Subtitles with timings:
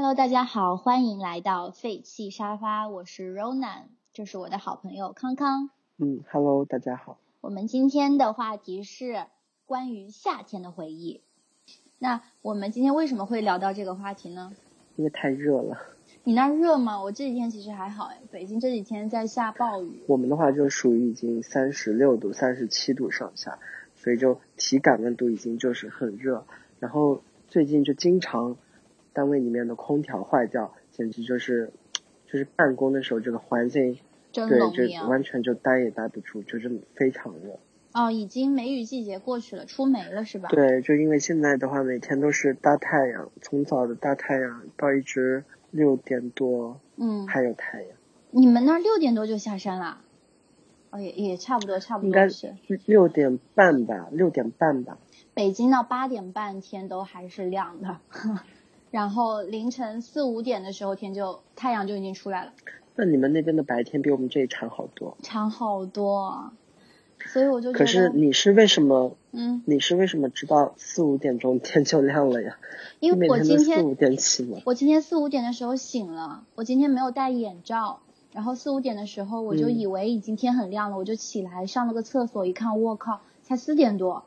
[0.00, 5.70] Hello，大家好，欢迎来到废弃沙发，我是 Ronan，这是我的好朋友康康。
[5.96, 7.18] 嗯，Hello，大家好。
[7.40, 9.24] 我们今天的话题是
[9.66, 11.20] 关于夏天的回忆。
[11.98, 14.52] 那我们今天为什么会聊到这个话题呢？
[14.94, 15.76] 因为太热了。
[16.22, 17.02] 你那热吗？
[17.02, 20.04] 我这几天其实还好哎，北京这几天在下暴雨。
[20.06, 23.58] 我们的话就属于已经三十六度、三十七度上下，
[23.96, 26.46] 所以就体感温度已经就是很热。
[26.78, 28.56] 然后最近就经常
[29.12, 31.72] 单位里面的空调坏掉，简直就是
[32.26, 33.98] 就是办公的时候这个环境，
[34.32, 37.58] 对，就完全就待也待不住，就是非常热。
[37.94, 40.48] 哦，已经梅雨季节过去了，出梅了是吧？
[40.50, 47.90] 对，就因为现在的话，每天都是大太阳，从早的大太阳到一直六点多，嗯，还有太阳。
[48.30, 50.02] 你们那六点多就下山了？
[50.90, 52.54] 哦，也也差不多，差不多应该是
[52.84, 54.98] 六点半吧，六点半吧。
[55.34, 58.00] 北京到八点半天都还是亮的，
[58.90, 62.52] 然后凌晨四五点的时候天就太阳就已经出来了。
[62.94, 66.52] 那你们那边的白天比我们这里长好多，长好多。
[67.26, 69.16] 所以我就可是你是为什么？
[69.32, 72.58] 嗯，你是为什么知道四五点钟天就亮了呀？
[73.00, 74.58] 因为我今天四五点起吗？
[74.64, 77.98] 我今天四五点的时候醒了，我今天没有戴眼罩，
[78.32, 84.24] 然后四五点的时候我就以为已经天很亮了，我就起来上了个厕所，一看，我靠，才四点多，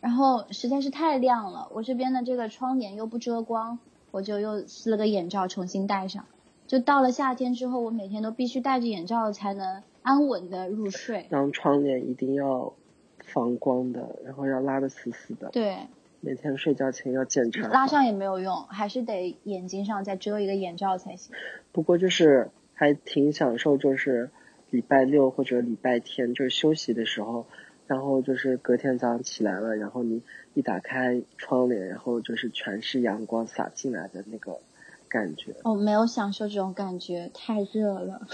[0.00, 3.80] 然后实在是太亮了，我这边的这个窗帘又不遮光，
[4.10, 6.24] 我就又撕了个眼罩重新戴上。
[6.66, 9.82] 就到了夏天之后，我每天都必须戴着眼罩才能。
[10.02, 12.72] 安稳的入睡，然后窗帘一定要
[13.18, 15.50] 防光的，然后要拉的死死的。
[15.50, 15.76] 对，
[16.22, 17.68] 每天睡觉前要检查。
[17.68, 21.34] 拉上也没有用，还是得眼睛上再遮一个眼罩才行。
[21.70, 24.30] 不过就是还挺享受，就是
[24.70, 27.44] 礼拜六或者礼拜天就是休息的时候，
[27.90, 30.22] 然后就是隔天早上起来了，然后你
[30.54, 34.60] 一打开窗帘，然后就是全是阳光洒进来的那个
[35.08, 35.56] 感觉。
[35.64, 38.28] 哦，没有享受这种感觉，太热了。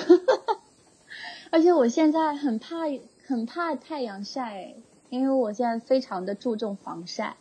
[1.50, 2.80] 而且我现在很怕
[3.24, 4.74] 很怕太阳晒，
[5.08, 7.38] 因为我现在非常的注重防晒。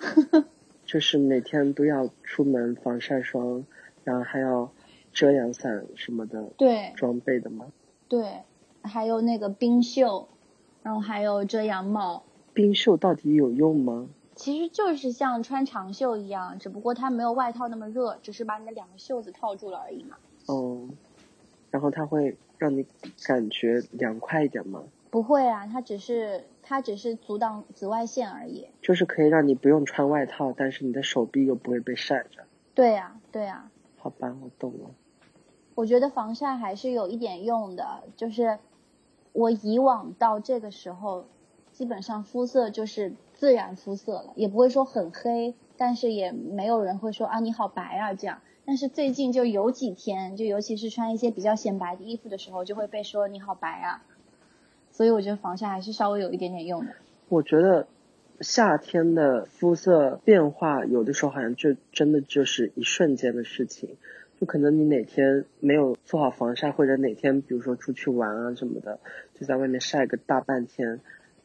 [0.84, 3.64] 就是每天都要出门防晒霜，
[4.02, 4.72] 然后还要
[5.12, 6.42] 遮阳伞什么的。
[6.58, 6.92] 对。
[6.96, 7.66] 装备的吗？
[8.08, 8.40] 对，
[8.82, 10.26] 还有那个冰袖，
[10.82, 12.22] 然后还有遮阳帽。
[12.52, 14.08] 冰袖到底有用吗？
[14.34, 20.16] 其实就是像穿长袖一样，只不过它没有外套那么热，只是把你的两个袖子套住了而已嘛。
[20.46, 20.88] 哦。
[21.70, 22.84] 然后它会让你
[23.24, 24.82] 感觉凉快一点吗？
[25.10, 28.66] 不会啊，它只是它只是阻挡紫外线而已。
[28.80, 32.44] 就是可以让你不用穿外套，但是你的手臂又不会被晒着。
[32.74, 33.70] 对呀，对呀。
[33.98, 34.90] 好吧，我懂了。
[35.74, 38.58] 我觉得防晒还是有一点用的，就是
[39.32, 41.26] 我以往到这个时候，
[41.72, 48.40] 基本上肤色就是自然肤色了，也不会说很黑，但是也没有人会说啊你好白啊这样。
[48.66, 54.04] 但是最近就有几天，就尤其是穿一些比较显白的衣服的时候，就会被说你好白啊。
[54.90, 56.92] 所以我觉得防晒还是稍微有一点点用的。
[57.28, 57.86] 我觉得
[58.40, 63.96] 夏天的肤色变化，有的时候好像就真的就是一瞬间的事情。
[64.40, 68.98] 就可能你哪天没有做好防晒，或者哪天比如说出去玩啊什么的，
[69.34, 71.00] 就在外面晒个大半天，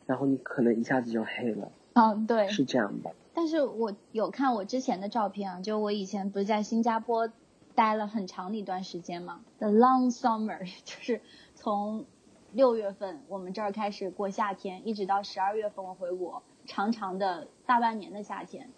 [0.06, 1.74] 然后你可能一下子就黑了。
[1.92, 3.12] 嗯，对，是这样吧。
[3.34, 7.30] 但是我有看我之前的照片啊，就我以前不是在新加坡
[7.76, 11.20] 待了很长的一段时间嘛，The long summer， 就是
[11.54, 12.06] 从
[12.54, 18.70] 六月份我们这儿开始过夏天，一直到十二月份我回国，长长的大半年的夏天，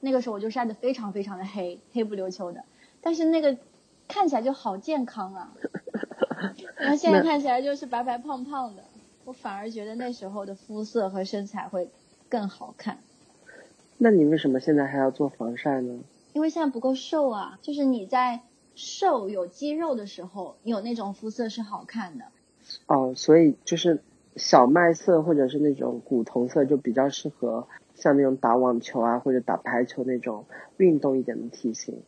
[0.00, 2.64] 那个时候我就晒得非常非常的黑，黑不溜秋的，
[3.00, 3.56] 但是那个
[4.08, 5.52] 看起来就好健康啊，
[6.76, 8.84] 然后现在看起来就是白白胖胖的，
[9.24, 11.90] 我反而觉得那时候的肤色和身材会
[12.28, 12.98] 更好看。
[13.98, 16.00] 那你为什么现在还要做防晒呢？
[16.34, 18.40] 因为现在不够瘦啊，就是你在
[18.74, 22.26] 瘦有肌肉的时候，有那种肤色是好看的。
[22.86, 24.02] 哦，所以就是
[24.36, 30.44] 小麦色或者是那种古铜色，就比较适合像那种打网球啊或者打排球那种
[30.76, 32.02] 运动一点的体型。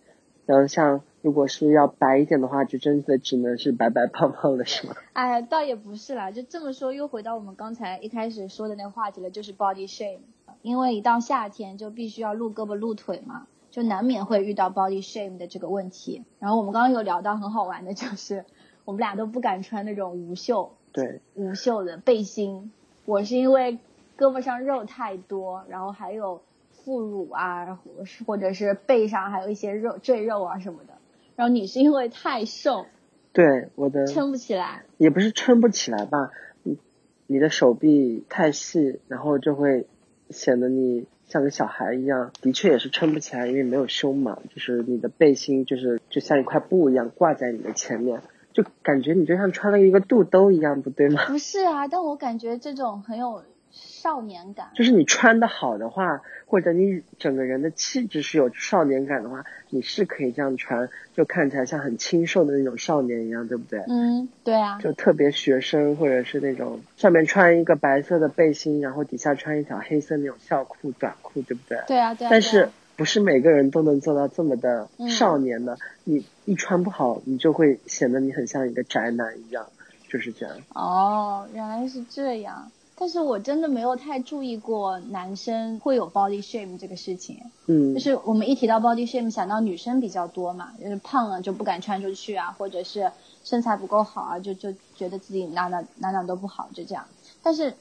[0.48, 4.94] 然后像如果是要白一点的话，就真的只能是白白胖胖的，是吗？
[5.12, 10.20] 哎，倒也不是啦，就这么说又回到我们刚才一开始说的那个话题了，就是 body shame。
[10.62, 16.24] 因为一到夏天就必须要露胳膊露腿嘛，就难免会遇到 body shame 的这个问题。
[16.38, 18.46] 然后我们刚刚有聊到很好玩的，就是
[18.86, 22.72] 我们俩都不敢穿那种无袖，对，无袖的背心。
[23.04, 23.78] 我是因为
[24.16, 26.40] 胳膊上肉太多，然后还有
[26.84, 27.78] 副乳啊，
[28.26, 30.94] 或者是背上还有一些肉赘肉啊什么的。
[31.36, 32.86] 然后你是因为太瘦，
[33.32, 36.30] 对，我的撑不起来，也不是撑不起来吧，
[36.62, 36.78] 你
[37.26, 39.86] 你的手臂太细，然后就会。
[40.30, 48.20] 显得你像个小孩一样，的确也是撑不起来，因为没有胸嘛，就是你的背心就是就像一块布一样挂在你的前面，
[48.52, 51.24] 就感觉你就像穿了一个肚兜一样，不对吗？
[51.28, 53.42] 不是啊，但我感觉这种很有。
[53.80, 63.80] 少年感，就是你穿的好的话，或者你整个人的气质是有少年感的话，你是可以这样穿，就看起来像很清瘦的那种少年一样，对不对？
[63.88, 64.78] 嗯，对啊。
[64.80, 71.78] 就特别学生，或者是那种上面穿一个白色的背心，然后底下穿一条黑色那种校裤、短裤，对不对？
[71.86, 72.30] 对啊，对啊。
[72.30, 75.76] 但是不是每个人都能做到这么的少年的？
[76.04, 79.66] 你一穿不好，你就会显得你很像一个宅男一样，
[80.08, 80.56] 就是这样。
[80.74, 82.70] 哦，原来是这样。
[83.00, 93.12] 但是我真的没有太注意过男生会有 body shame 这个事情，嗯，就是我们一提到 body shame，想到女生比较多嘛，就是胖了就不敢穿出去啊，或者是
[93.44, 97.04] 身材不够好啊，就就觉得自己哪哪哪哪都不好，就这样。
[97.40, 97.72] 但是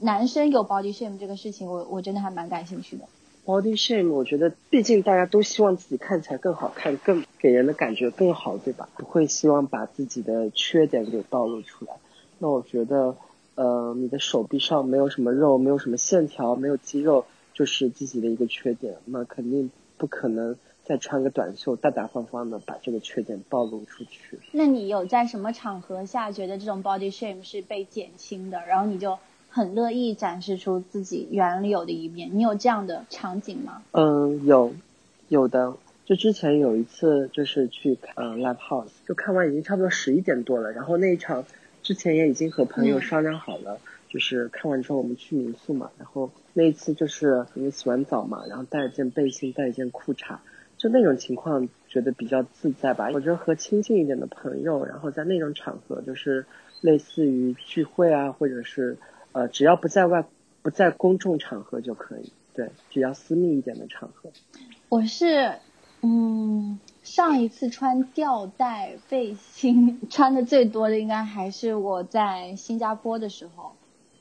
[0.00, 3.04] 男生有 body shame 这个事情，我我真的还蛮感兴趣的。
[3.44, 8.88] body shame，我觉得毕竟大家都希望自己看起来更好看，更给人的感觉更好，对吧？
[8.96, 11.94] 不会希望把自己的缺点给暴露出来。
[12.38, 13.16] 那我觉得。
[13.54, 18.96] 呃，你的手臂上没有什么肉，没有什么线条，没有肌肉，就是自己的一个缺点。
[19.04, 24.38] 那肯定不可能再穿个短袖，大大方方的把这个缺点暴露出去。
[24.52, 29.18] 那你有在什么场合下觉得这种 body shame 是被减轻的，然后你就
[29.50, 32.30] 很乐意展示出自己原有的一面？
[32.32, 33.82] 你有这样的场景吗？
[33.90, 34.72] 嗯，有，
[35.28, 35.74] 有的。
[36.06, 41.44] 就之前有一次，就是去呃 live house，就看完已经差不多十一点多了，然后那一场。
[41.82, 50.36] 之前也已经和朋友商量好了，就是看完之后我们去民宿嘛，然后那一次就是因为洗完澡嘛，然后带一件背心，带一件裤衩，
[50.78, 53.10] 就那种情况觉得比较自在吧。
[53.12, 56.46] 我觉得和亲近一点的朋友，然后在那种场合，就是
[56.80, 58.96] 类似于聚会啊，或者是
[59.32, 60.24] 呃，只要不在外，
[60.62, 64.30] 不在公众场合就可以，对，比较私密一点的场合。
[64.88, 65.56] 我是，
[66.02, 66.78] 嗯。
[67.02, 73.72] 上一次穿吊带背心 穿的最多的应该还是我在新加坡的时候，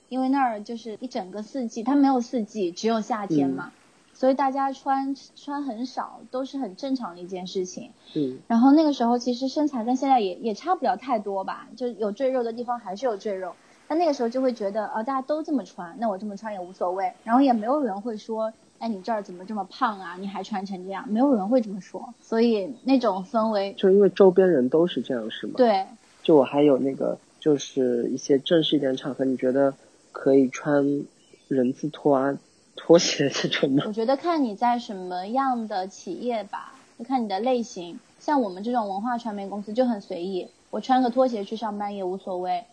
[0.09, 3.71] 因为那儿就是一整个四季，它没有四季，只有夏天嘛，
[4.13, 7.91] 所以大家穿穿很少，都是很正常的一件事情。
[8.15, 8.39] 嗯。
[8.47, 13.55] 然后那个时候其实身材跟现在也也差不了太多吧，就有赘肉的地方还是有赘肉，
[13.87, 18.51] 但那个时候就会觉得啊，大家都这么穿，那我这么穿也无所谓，然后也没有人会说。
[18.81, 20.17] 哎，你这儿怎么这么胖啊？
[20.19, 22.15] 你还穿成这样，没有人会这么说。
[22.19, 25.53] 所以那种氛围，就因为周边人都是这样，是吗？
[25.55, 25.85] 对。
[26.23, 29.75] 就我还有那个，就是一些正式一点场合，你觉得
[30.11, 31.03] 可以穿
[31.47, 32.39] 人字拖啊、
[32.75, 33.83] 拖鞋这种吗？
[33.85, 37.99] 我觉得看你在什么样的企业吧，就看你的类型。
[38.19, 42.63] 像我们这种文化传媒公司就很随意，我穿个拖鞋去上班也无所谓。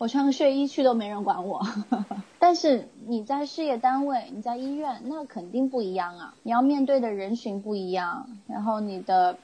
[0.00, 1.60] 我穿个睡衣去都没人管我，
[2.40, 6.34] 但是你在事业单位，你在医院，那肯定不一样啊！
[6.42, 9.36] 你要面对的人群不一样，然后你的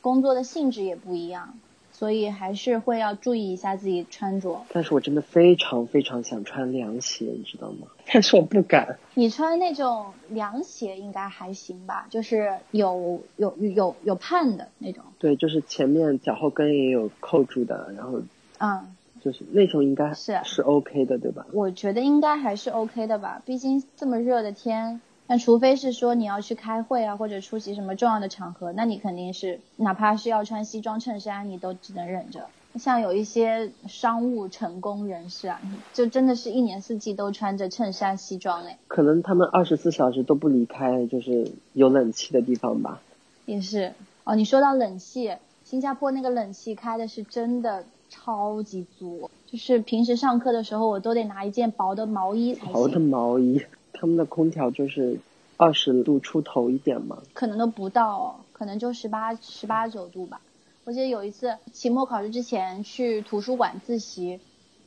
[0.00, 1.58] 工作的性质也不一样，
[1.92, 4.62] 所以还是会要注意一下自己穿着。
[4.72, 7.88] 但是我真的非常非常想穿凉鞋，你知道吗？
[8.10, 8.96] 但是我不敢。
[9.12, 12.06] 你穿那种凉鞋应该还行吧？
[12.08, 15.04] 就是有有有有盼的那种。
[15.18, 18.22] 对，就是前面脚后跟也有扣住的，然后。
[18.60, 18.94] 嗯。
[19.22, 21.46] 就是那时候应该是是 OK 的，对吧？
[21.52, 32.46] 我觉得应该还是 OK 的吧，毕竟这么热的天，那除非是说你要去开会啊，或者出席什么重要的场合，那你肯定是哪怕是要穿西装衬衫，你都只能忍着。
[32.74, 35.60] 像有一些商务成功人士啊，
[35.92, 38.78] 就真的是一年四季都穿着衬衫西装哎。
[38.86, 43.00] 可能他们二十四小时都不离开，就是有冷气的地方吧。
[43.46, 45.32] 也是哦，你说到冷气，
[45.64, 47.84] 新加坡那个冷气开的是真的。
[48.08, 52.72] 超级足，就是平时上课的时候，我都得拿一件薄的毛衣才行。
[52.72, 53.62] 薄的毛衣，
[53.92, 55.18] 他们的空调就是
[55.56, 57.18] 二十度出头一点嘛？
[57.32, 60.40] 可能都不到，可能就十八、十八九度吧。
[60.84, 64.40] 我记得有一次期末考试之前去图书馆自习，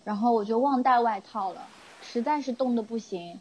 [0.04, 1.62] 然后我就忘带外套了，
[2.02, 3.40] 实在是冻得不行。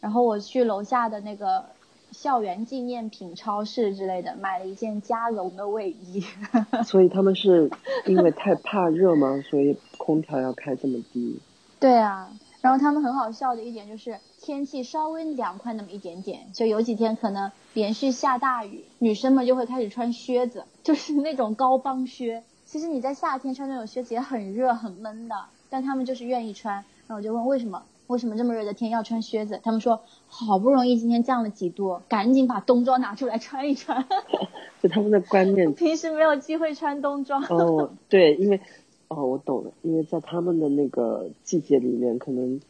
[0.00, 1.64] 然后我去楼下的那个。
[2.10, 6.24] 校园纪念品超市之类的，买了一件加绒的卫衣。
[6.84, 7.70] 所以他们是
[8.06, 9.42] 因为太怕热吗？
[9.48, 11.40] 所以空调要开这么低？
[11.80, 22.42] 对啊，然后他们很好笑的一点就是天气稍微凉快那么一点点，就有几天可能连续下大雨，女生们就会开始穿靴子，就是那种高帮靴。
[22.64, 25.36] 其实你在夏天穿那种靴子也很热很闷的，
[25.70, 26.74] 但他们就是愿意穿。
[26.74, 27.82] 然后我就问为什么？
[28.08, 29.60] 为什么这么热的天要穿靴子？
[29.62, 34.06] 他们说好不容易今天降了几度，赶紧把冬装拿出来穿一穿。
[34.82, 37.42] 就他们的观念，平时没有机会穿冬装。
[37.44, 38.60] 哦，对，因为
[39.08, 42.60] 哦，我懂了，因为在他们的那个季节里面，可能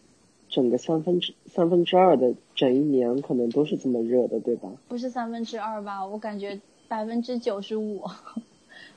[0.49, 4.69] 整个三分之三分之二的整一年可能都是这么热的，对吧？
[4.89, 6.05] 不是三分之二吧？
[6.05, 8.03] 我感觉百分之九十五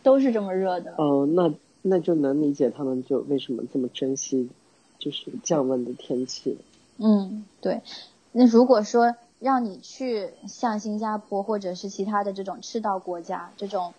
[0.02, 0.96] 都是这么热的。
[0.98, 4.50] 哦，那那就能理解他们就为什么这么珍惜，
[5.02, 6.58] 就是降温的天气。
[6.98, 7.82] 嗯，对。
[8.32, 13.94] 那如果说让你去像新加坡或者是其他的这种赤道国家，这种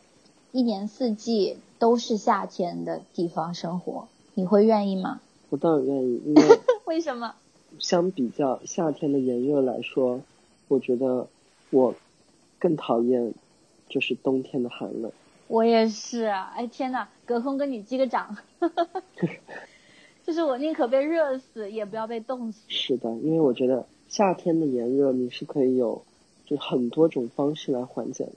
[0.53, 5.21] 一年四季都是夏天的地方生活，你会愿意吗？
[5.51, 7.35] 我当然愿意，因为 为什么？
[7.79, 10.21] 相比较夏天的炎热来说，
[10.69, 11.27] 我觉得
[11.71, 11.95] 我
[12.59, 13.35] 更讨厌
[13.89, 15.11] 就是冬天的寒冷。
[15.49, 18.37] 我也是，哎天呐，隔空跟你击个掌，
[20.27, 22.61] 就是我宁可被热死，也不要被冻死。
[22.69, 26.03] 是的，因为我觉得夏天的炎热你是可以有
[26.47, 28.33] 就很多种方式来缓解的，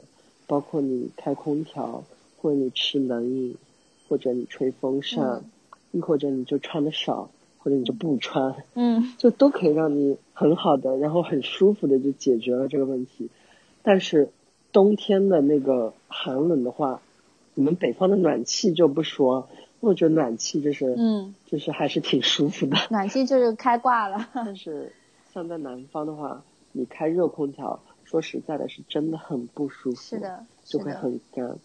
[0.48, 2.04] 包括你开空调，
[2.42, 3.56] 或者你吃冷饮，
[4.10, 5.44] 或者你吹风扇，
[5.92, 7.30] 亦或者你就穿的少。
[7.58, 13.28] 或者你就不穿，嗯， 就都可以让你很好的，然后很舒服的就解决了这个问题。
[13.82, 14.30] 但是
[14.72, 17.02] 冬天的那个寒冷的话，
[17.56, 19.50] 你们北方的暖气就不说，
[19.86, 22.76] 我觉得暖气就是，嗯，就是还是挺舒服的。
[22.90, 24.28] 暖气就是开挂了。
[24.34, 24.92] 但是
[25.34, 30.02] 像在南方的话，你开热空调，说实在的，是真的很不舒服。
[30.02, 31.58] 是的，就会很干。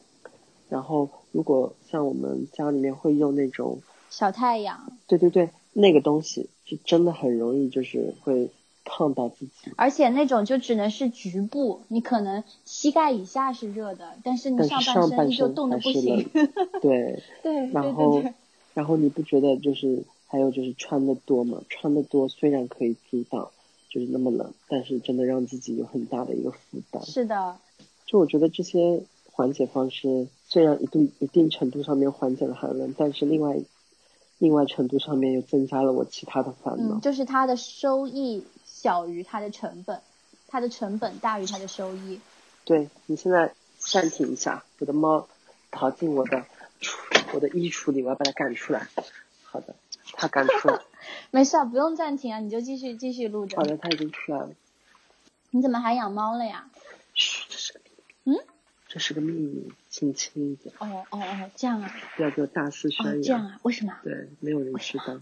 [0.69, 5.49] 然后如果像我们家里面会用那种小太阳，对对对。
[5.73, 8.51] 那个东西是真的很容易，就是会
[8.93, 9.71] 烫到自己。
[9.77, 16.29] 而且那种就只能是局部，你可能膝盖以下是热的，但是你上半身就冻得不行。
[16.83, 18.21] 对对，然后
[18.75, 21.63] 然后你不觉得就是还有就是穿的多嘛？
[21.69, 23.51] 穿的多虽然可以阻挡
[23.89, 26.59] 就是那么冷，但是真的让自己有很大的一个负
[26.91, 27.01] 担。
[27.05, 27.57] 是的。
[28.07, 33.61] 就我觉得这些缓解方式虽然一定一定程度上面缓解了寒冷，但是另外。
[34.43, 38.43] 另外程度上面又增加了我其他的烦恼，嗯，就是它的收益
[38.83, 40.01] 小于它的成本，
[40.49, 42.19] 它的成本大于它的收益。
[42.65, 45.29] 对你现在暂停一下，我的猫
[45.71, 46.47] 逃进我的
[47.35, 48.89] 我的衣橱里，我要把它赶出来。
[49.43, 49.75] 好的，
[50.15, 50.81] 它赶出来。
[51.31, 53.59] 没事，不用暂停啊，你就继续继续录着。
[53.59, 54.51] 好的，它已经出来了。
[55.51, 56.71] 你怎么还养猫了呀？
[57.13, 57.81] 嘘，这是个
[58.25, 58.37] 嗯。
[58.89, 60.75] 这是个秘密，轻轻一点。
[60.79, 61.95] 哦哦哦，这样啊！
[62.17, 63.23] 不要给我大肆宣扬。
[63.23, 63.61] 这样啊？
[63.63, 63.95] 为什么？
[64.03, 65.21] 对，没有人知道，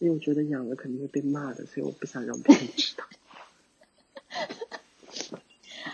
[0.00, 3.04] 因为我觉得养了肯定会被骂的，所以我不想让别人知道。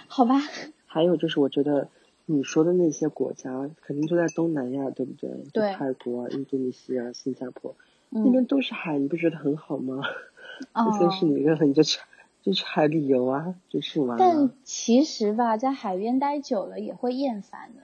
[0.08, 0.40] 好吧。
[0.86, 1.88] 还有就是，我觉得
[2.24, 5.30] 你说的那些国家，肯定都在东南亚，对不对？
[5.52, 5.72] 对。
[5.74, 7.74] 泰国、印度尼西亚、新加坡，
[8.08, 10.00] 那边都是海，你不觉得很好吗？
[10.72, 10.96] 哦。
[10.98, 12.00] 真是你热了你就去。
[12.42, 14.16] 就去海旅游啊，就去玩。
[14.16, 17.82] 但其实吧，在海边待久了也会厌烦的。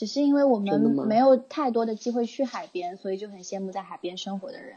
[0.00, 4.76] 只是因为我们没有太多的机会去海边，所以就很羡慕在海边生活的人。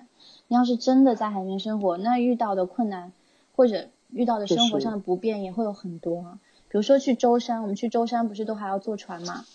[0.49, 3.13] 你要是真的在海边生活，那遇到的困难
[3.55, 6.37] 或者遇到的生活上的不便也会有很多。
[6.67, 9.45] 比如说去舟山，我们去舟山不是都还要坐船吗？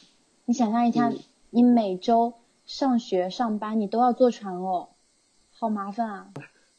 [0.46, 1.12] 你想象一下，
[1.50, 2.32] 你每周
[2.64, 4.88] 上学上班你都要坐船哦，
[5.50, 6.30] 好麻烦啊。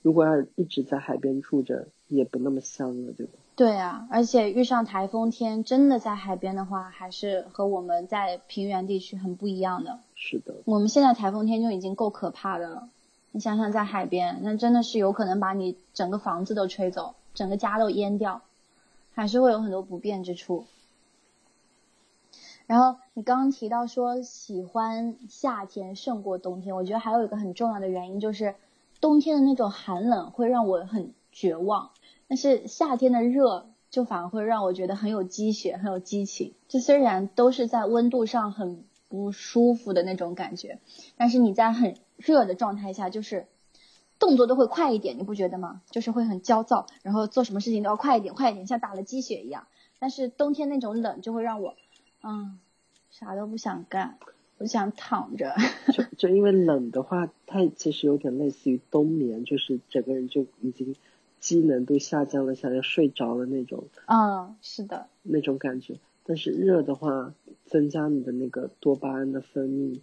[0.01, 1.89] 如果要一直在海边住着。
[2.07, 3.33] 也不那么香了，对吧？
[3.59, 9.99] 对啊，而且遇上台风天，真的在海边的话，还是和我们在平原地区很不一样的。
[10.15, 10.53] 是的。
[10.63, 12.87] 我们现在台风天就已经够可怕的了，
[13.33, 18.39] 你想想在海边，那真的是有可能把你整个房子都吹走，整个家都淹掉，
[19.13, 20.65] 还是会有很多不便之处。
[22.65, 28.55] 然后你刚刚提到说喜欢夏天胜过冬天，我觉得还有一个很重要的原因就是，
[29.01, 31.89] 冬天的那种寒冷会让我很绝望。
[32.29, 36.53] 但是夏天的热就反而会让我觉得很有积雪，很有激情。
[36.67, 40.77] 就虽然都是在温度上很不舒服的那种感觉，
[41.17, 43.47] 但是你在很热的状态下，就是
[44.19, 45.81] 动作都会快一点，你不觉得吗？
[45.89, 49.65] 就是会很焦躁，然后做什么事情都要快一点，快一点，像打了鸡血一样。
[49.97, 51.73] 但是冬天那种冷就会让我，
[52.21, 52.59] 嗯，
[53.09, 54.19] 啥都不想干，
[54.59, 55.55] 我想躺着。
[55.91, 60.95] 就就因为冷的话，它其实有点类似于冬眠，就是整个人就已经。
[61.39, 63.85] 机能都下降了，想要睡着了那种。
[64.07, 65.07] 嗯，是的。
[65.23, 67.33] 那种感觉，但是热的话，
[67.65, 70.01] 增加你的那个多巴胺的分泌。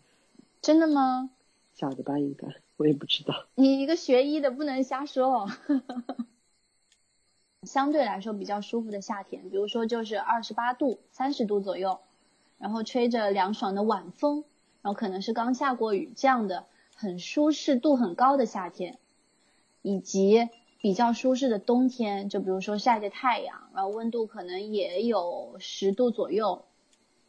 [0.63, 1.31] 真的吗？
[1.75, 3.45] 假的吧，应该，我也不知道。
[3.55, 5.51] 你一个学医的不能瞎说哦。
[7.63, 11.99] 相对来说比较舒服的夏天，比如说就是二十八度、三十度左右，
[12.59, 14.45] 然后吹着凉爽的晚风，
[14.83, 16.65] 然后可能是刚下过雨这样的
[16.95, 18.99] 很舒适度很高的夏天，
[19.83, 20.49] 以及。
[20.79, 26.65] 比较舒适的冬天，就比如说晒着太阳，然后温度可能也有十度左右，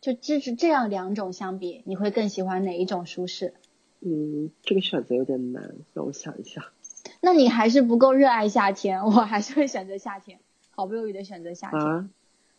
[0.02, 3.54] 就这是这样两种相比，你会更喜欢哪一种舒适？
[4.02, 6.72] 嗯，这个选择有点难，让我想一下。
[7.22, 10.40] 那你还是不够热爱夏天，我还是会选择夏天，
[10.70, 11.82] 毫不犹豫的选择夏天。
[11.82, 12.10] 啊，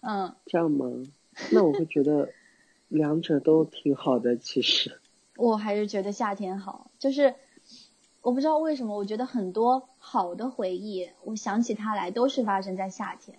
[0.01, 0.87] 嗯，这样吗？
[1.53, 2.31] 那我会觉得
[2.89, 4.99] 两者都挺好的，其实。
[5.37, 7.37] 我还是觉得夏天好，就是
[8.23, 13.39] 我不知道为什么，我觉得很多好的回忆，我想起它来都是发生在夏天。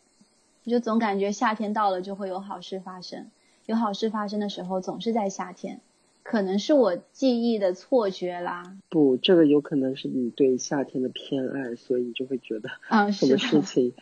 [0.65, 3.29] 我就总感觉夏天到了就会有好事发生，
[3.65, 5.81] 有好事发生的时候总是在夏天，
[6.24, 8.77] 可能是我记忆的错觉啦。
[8.89, 13.93] 不，这个有可能是你对夏天的偏爱，所以你就会觉得嗯， 什，么事情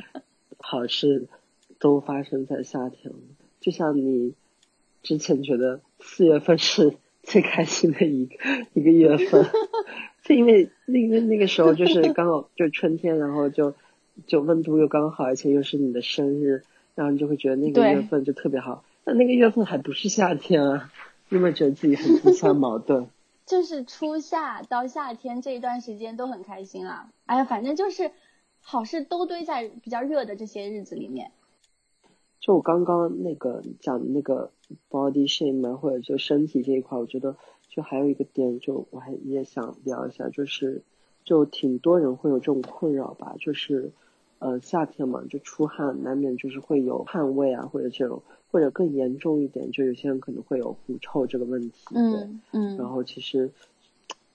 [0.58, 1.28] 好事
[1.80, 3.20] 都发生在夏天了。
[3.60, 4.34] 就像你
[5.04, 8.36] 之前觉得四月份是最开心的一个
[8.74, 9.46] 一个月份，
[10.28, 13.74] 就因为那个那个时候就是刚好就是春天，然后就
[14.26, 16.64] 就温度又刚好，而且又是你的生日，
[16.96, 18.84] 然后你就会觉得那个月份就特别好。
[19.06, 20.92] 但那个月份还不是夏天啊，
[21.30, 23.08] 你有没有觉得自己很自相矛盾？
[23.48, 27.08] 就是初夏到夏天这一段时间都很开心啊。
[27.26, 28.12] 哎呀，反正就是
[28.60, 31.32] 好事都堆在比较热的这些日子里面。
[32.40, 34.52] 就我刚刚那个讲的那个
[34.90, 37.36] body shame 啊或者就身体这一块，我觉得
[37.68, 40.84] 就还有一个点，就我还也想聊一下，就是
[41.24, 43.92] 就挺多人会有这种困扰吧，就是
[44.40, 52.42] 呃夏天嘛，就出汗难免就是会有汗味啊，或者这种，或者更严重一点，就有些人可能会有狐臭这个问题，对，嗯。
[52.54, 52.78] 嗯。
[52.78, 53.52] 然后其实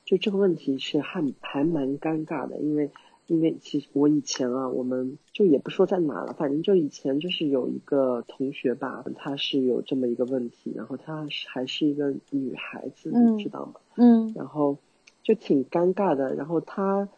[0.05, 2.91] 就这个问题是还还蛮尴尬的，因为
[3.29, 13.75] 因为其实我以前啊，我们就也不说在哪了，反正就以前就是有一个同学吧，她是有这么一个问题，然后她是还是一个女孩子，嗯你知道吗？
[13.97, 14.77] 嗯然后
[15.23, 17.09] 就挺尴尬的，然后她，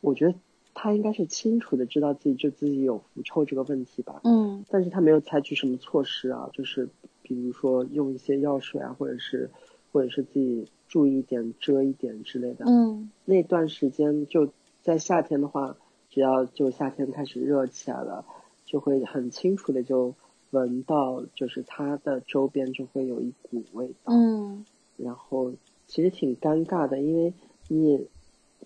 [0.00, 0.34] 我觉得
[0.74, 6.88] 她应该是清楚的知道自己就自己有狐臭这个问题吧，嗯但是他没有采取什么措施啊，就是
[7.22, 9.50] 比如说用一些药水啊，或者是
[9.92, 12.64] 或者是自己注意一点遮一点之类的。
[12.66, 14.48] 嗯那段时间就
[14.82, 15.76] 在夏天的话，
[16.10, 18.24] 只要就夏天开始热起来了，
[18.64, 20.14] 就会很清楚的就
[20.50, 24.12] 闻到，就是它的周边就会有一股味道。
[24.12, 24.64] 嗯
[24.96, 25.52] 然后
[25.86, 27.32] 其实挺尴尬的，因为
[27.68, 28.06] 你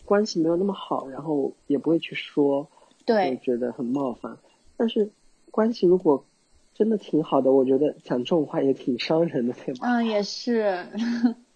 [0.04, 4.36] 关系没有那么好，然后也不会去说，就对，觉得很冒犯。
[4.76, 5.10] 但是
[5.52, 6.24] 关系如果
[6.74, 9.86] 真的挺好的，我觉得讲这种话也挺伤人的，对吧？
[9.88, 10.88] 嗯也是。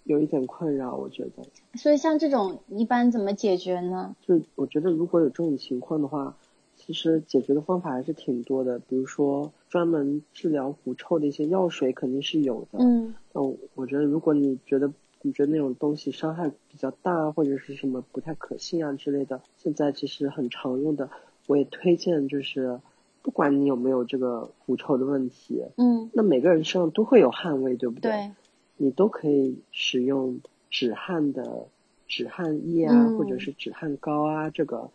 [0.09, 1.45] 有一点困扰，我觉得。
[1.75, 4.17] 所以像这种一般怎么解决呢？
[4.23, 6.35] 就我觉得如果有这种情况的话，
[6.77, 12.79] 其实解决的方法还是挺多的，比如说专门治疗狐臭的一些药水肯定是有的。
[12.79, 14.91] 嗯嗯，我觉得如果你觉得
[15.21, 21.11] 你觉得那种东西伤害比较大，或者是什么不太可信啊之类的，现在其实很常用的，
[21.47, 22.81] 我也推荐就是，
[23.21, 28.11] 不管你有没有这个狐臭的问题，嗯，那每个人身上都会有汗味，对不对？
[28.11, 28.31] 对，
[28.79, 31.67] 你都可以使用止汗的
[32.07, 34.91] 止汗液啊，嗯或者是止汗膏啊，这个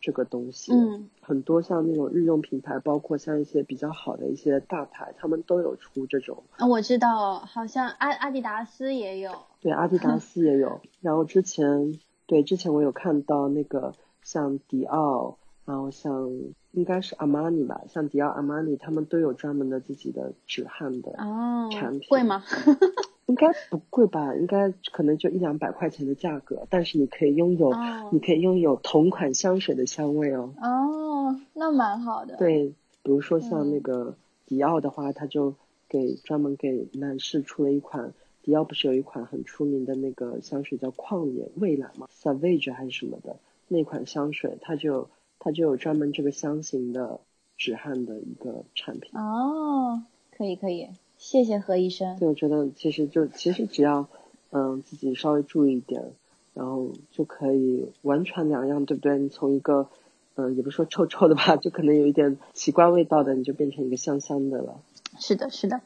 [0.00, 0.72] 这个东西。
[0.72, 6.42] 嗯很多像那种日用品牌，包括像一些比较好的一些大牌，他们都有出这种。
[6.56, 9.30] 啊我知道，好像阿阿迪达斯也有。
[9.60, 10.80] 对，阿迪达斯也有。
[11.02, 15.36] 然后之前对之前我有看到那个像迪奥，
[15.66, 16.30] 然后像
[16.72, 22.42] 应该是阿玛尼吧，像迪奥、阿玛尼他们都有专门的自己的止汗的，哦产品，贵吗？
[23.28, 24.34] 应该不贵吧？
[24.34, 30.54] 应该可能就一两百块钱的价格，但是你可以拥有，哦你可以拥有同款香水的香味哦。
[30.62, 32.68] 哦，那蛮好的。，对，
[33.02, 35.54] 比如说像嗯那个迪奥的话，它就
[35.90, 38.14] 给专门给男士出了一款。
[38.42, 43.36] 迪奥不是有一款很出名的那个香水叫旷野蔚蓝嘛，Savage 还是什么的
[43.68, 47.20] 那款香水，它就它就有专门这个香型的
[47.58, 49.10] 止汗的一个产品。
[49.20, 50.02] 哦，
[50.34, 50.88] 可以可以，
[51.18, 52.18] 谢谢何医生。
[52.18, 54.08] 对，我觉得其实就其实只要
[54.50, 56.12] 嗯自己稍微注意一点，
[56.54, 59.18] 然后就可以完全两样，对不对？
[59.18, 59.88] 你从一个
[60.36, 64.80] 嗯也不说臭臭的吧，就可能有一点奇怪味道的，你就变成一个香香的了。
[65.18, 65.80] 是的，是的。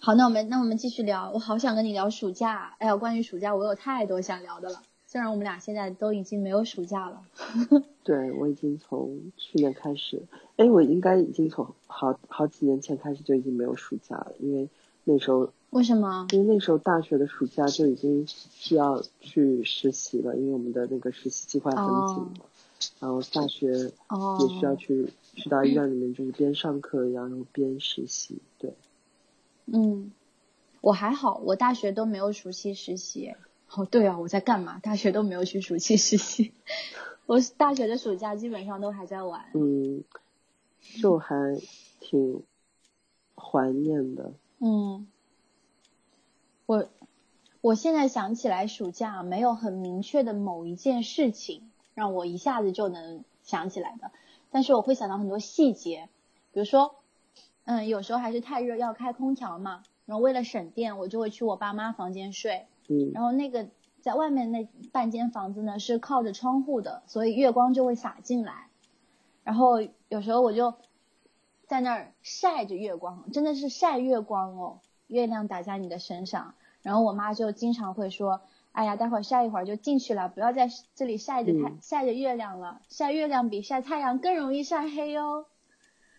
[0.00, 1.30] 好，那我们那我们继续聊。
[1.34, 2.74] 我好想跟你聊暑假。
[2.78, 4.82] 哎呀，关于暑假，我有太多想聊的了。
[5.06, 7.22] 虽然我们俩现在都已经没有暑假了。
[8.04, 10.22] 对，我已经从去年开始，
[10.58, 14.68] 哎，我应该已经从好好几年前开始就已经没有暑假了，因为
[15.04, 16.26] 那时候为什么？
[16.32, 22.44] 因为那时候大学的暑假就已经需要去实习了，因为我们的那个实习计划很紧嘛。
[23.00, 28.38] 然后大学哦，也需要去、去到医院里面，就是边上课一样，然后边实习。
[28.58, 28.74] 对，
[29.66, 30.12] 嗯，
[30.80, 33.34] 我还好，我大学都没有暑期实习。
[33.74, 34.78] 哦，对啊，我在干嘛？
[34.80, 36.52] 大学都没有去暑期实习。
[37.26, 39.44] 我大学的暑假基本上都还在玩。
[39.54, 40.02] 嗯，
[40.96, 41.60] 就还
[42.00, 42.42] 挺
[43.34, 44.32] 怀念的。
[44.58, 45.06] 嗯，
[46.66, 46.86] 我
[47.60, 54.10] 我现在想起来，暑假没有很明确的某一件事情让我一下子就能想起来的。
[54.50, 56.08] 但是我会想到很多细节，
[56.52, 56.94] 比如说，
[57.64, 62.66] 嗯，有时候还是太热要开空调嘛，然后为了省电，我就会去我爸妈房间睡。
[62.88, 63.68] 嗯，然后那个
[64.00, 68.67] 在外面那半间房子呢是靠着窗户的，所以月光就会洒进来。
[69.48, 69.80] 然后
[70.10, 70.74] 有时候我就
[71.66, 76.54] 在那儿晒着月光，真的是晒月光哦，月亮打在你的身上。
[76.82, 85.46] 然后我妈就经常会说：“哎呀，待会儿晒一会儿就进去了，不要在这里晒着太晒着月亮了，晒月亮比晒太阳更容易晒黑哦。”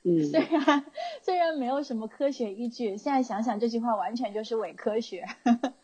[0.01, 0.85] 嗯，虽然
[1.21, 5.27] 虽然没有什么科学依据，现在想想这句话完全就是伪科学。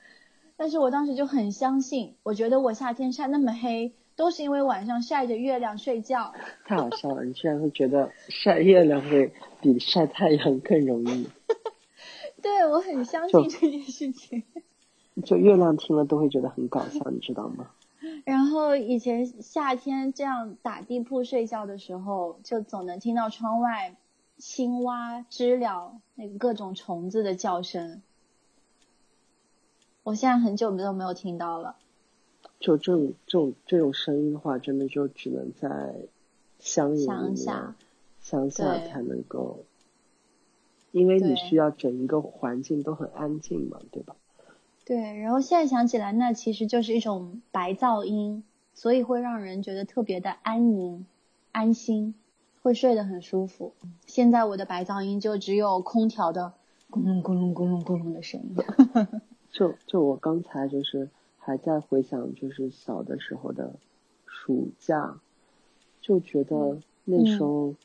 [0.58, 6.34] 但是我当时就很相信，我觉得我夏天晒那么黑，都是因为晚上晒着月亮睡觉。
[6.66, 7.24] 太好笑了！
[7.24, 11.30] 你居然会觉得晒月亮会比晒太阳更容易？
[12.42, 14.44] 对，我很相信这件事情。
[15.24, 17.70] 就月亮听了都会觉得很搞笑，你知道吗？
[18.24, 23.96] 然后以前夏天这样打地铺睡觉的时候，就总能听到窗外
[24.38, 28.02] 青蛙、知了那个各种虫子的叫声。
[30.04, 31.78] 我现在很久都没有听到了。
[32.66, 35.94] 就这种这种这种声音的话，真的就只能在
[36.58, 37.76] 乡野乡下
[38.20, 39.60] 乡下才能够，
[40.92, 44.16] 因为你需要整一个环境都很安静嘛，对吧？
[44.84, 51.06] 对，然后现在想起来，那其实就是一种白噪音，所以会让人觉得特别的安宁、
[51.52, 52.16] 安心，
[52.64, 53.74] 会睡得很舒服。
[54.08, 56.54] 现在我的白噪音就只有空调的
[56.90, 58.56] 咕隆咕隆咕隆咕隆的声音。
[59.54, 61.10] 就就我刚才就是
[61.46, 63.76] 还在回想，就是小的时候的
[64.26, 65.20] 暑假，
[66.02, 67.76] 就觉得那时候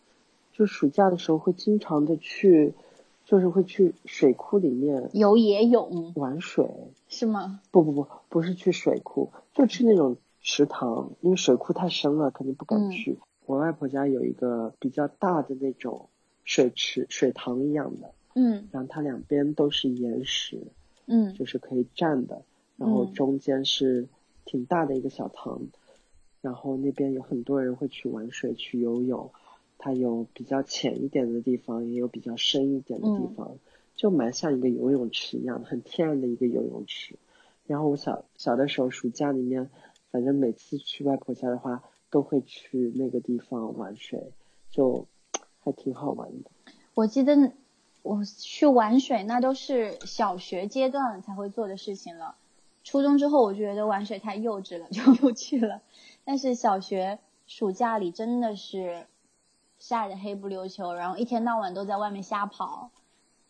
[0.54, 2.72] 就暑假的时候会经常的去，
[3.26, 6.66] 就是会去水库里面游野泳玩水，
[7.06, 7.60] 是吗？
[7.70, 13.18] 不不不，不是去水库，就去那种池塘，因为水库太深了，肯定不敢去。
[13.44, 16.08] 我外婆家有一个比较大的那种
[16.44, 20.62] 水池、水塘一样的，嗯，然后它两边都是岩石。
[21.12, 22.42] 嗯，就是可以站的，
[22.80, 24.08] 然后中间是
[24.46, 25.60] 挺大的一个小塘，
[26.40, 29.30] 然后那边有很多人会去玩水、去游泳，
[29.76, 33.58] 它有比较浅一点的地方，也有比较深一点的地方，
[33.94, 37.16] 就蛮像一个游泳池一样，很天然的一个游泳池。
[37.66, 39.68] 然后我小小的时候暑假里面，
[40.10, 44.32] 反正每次去外婆家的话，都会去那个地方玩水，
[44.70, 45.06] 就
[45.58, 46.50] 还挺好玩的。
[46.94, 47.52] 我记得。
[48.02, 52.34] 我去玩水，那都是小学阶段才会做的事情了。
[52.82, 55.82] 初中之后，我觉得玩水太幼稚了，就不去了。
[56.24, 59.06] 但是小学暑假里真的是
[59.78, 62.90] 晒得黑不溜秋，然后一天到晚都在外面瞎跑、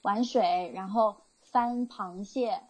[0.03, 2.61] 玩水，然后翻螃蟹。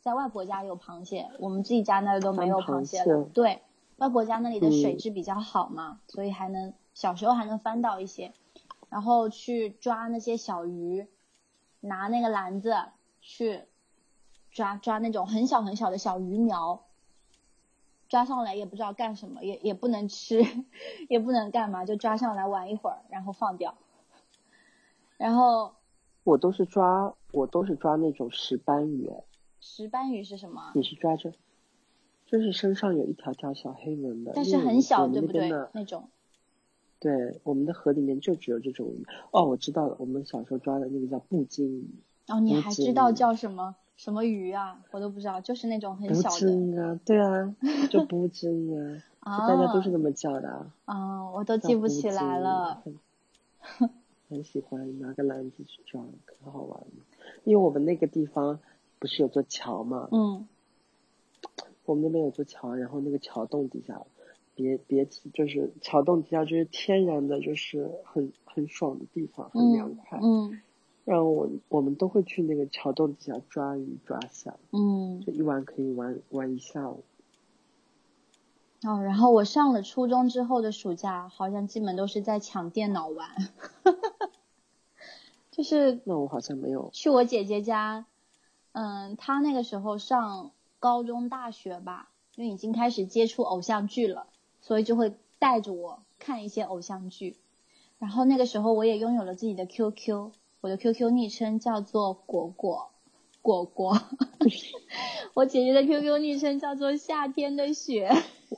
[0.00, 3.24] 在外婆家有螃蟹，我们自己家那里都没有螃蟹了。
[3.34, 3.62] 对，
[3.96, 8.32] 外婆家那里的水质比较好嘛，所以还能小时候还能翻到一些，
[8.88, 11.06] 然后去抓那些小鱼。
[11.80, 12.74] 拿那个篮子
[13.20, 13.62] 去
[14.58, 16.82] 抓抓那种很小很小的小鱼苗，
[18.08, 20.44] 抓上来也不知道干什么，也也不能吃，
[21.08, 23.76] 也不能干嘛，就抓上来玩一会儿，然后放掉。
[25.16, 25.74] 然后
[26.24, 29.08] 我都是抓，我都是抓那种石斑鱼。
[29.60, 30.72] 石斑鱼是什么？
[30.74, 31.32] 你是抓着，
[32.26, 35.48] 就是身上有一条条小黑纹的，但是很小，对不对？
[35.72, 36.08] 那种。
[36.98, 39.06] 对，我们的河里面就只有这种鱼。
[39.30, 41.88] 哦，我知道了，我们小时候抓的那个叫布金鱼。
[42.26, 44.80] 哦，你还知道叫什么什么鱼啊？
[44.92, 46.98] 我都不知道，就是那种很小的。
[47.04, 47.54] 对啊，
[47.90, 48.72] 就布金
[49.20, 50.70] 啊，大家都是那么叫的。
[50.84, 52.80] 啊，我都记不起来了。
[54.28, 56.86] 很喜欢拿个篮子去装，可好玩了。
[57.42, 58.60] 因为我们那个地方
[59.00, 60.08] 不是有座桥嘛。
[60.12, 60.46] 嗯。
[61.84, 64.00] 我们那边有座桥，然后那个桥洞底下。
[64.54, 70.20] 别别提，就是桥洞底下就是天然的，就是很很爽的地方，很凉快。
[70.22, 70.60] 嗯。
[71.08, 74.54] 然后我我们都会去那个桥洞底下抓鱼抓虾。
[74.72, 75.22] 嗯。
[75.24, 77.02] 就一玩可以玩玩一下午。
[78.82, 83.30] 哦，然后我上了初中之后的暑假，好像基本都是在抢电脑玩。
[85.50, 86.00] 就是。
[86.04, 86.90] 那我好像没有。
[86.92, 88.04] 去我姐姐家，
[88.72, 94.26] 嗯，她那个时候上高中大学吧，就已经开始接触偶像剧了。
[94.60, 97.36] 所以就会带着我看一些偶像剧，
[97.98, 102.90] 然后那个时候我也拥有了自己的 QQ，我的 QQ 昵称叫做果果
[103.42, 103.96] 果果，
[105.34, 108.10] 我姐姐的 QQ 昵称叫做夏天的雪。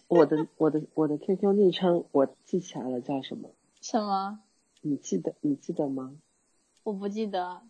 [0.08, 3.50] 我的我的我的 QQ 昵称我记起来了，叫什么？
[3.82, 4.40] 什么？
[4.82, 6.16] 你记得你记得吗？
[6.84, 7.60] 我不记得，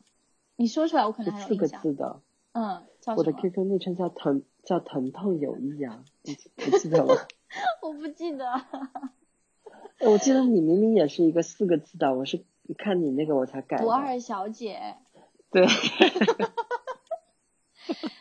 [0.57, 1.69] 你说出来我可能还有印象。
[1.69, 2.21] 四个字的。
[2.53, 7.15] 嗯，叫我的 QQ 昵称叫疼叫疼痛有益啊，你你记得吗？
[7.83, 8.47] 我不记得。
[10.01, 13.85] 我记得你明明也是一个四个字的，我是看你那个我才改的。
[13.85, 14.97] 不二小姐，
[15.51, 15.67] 对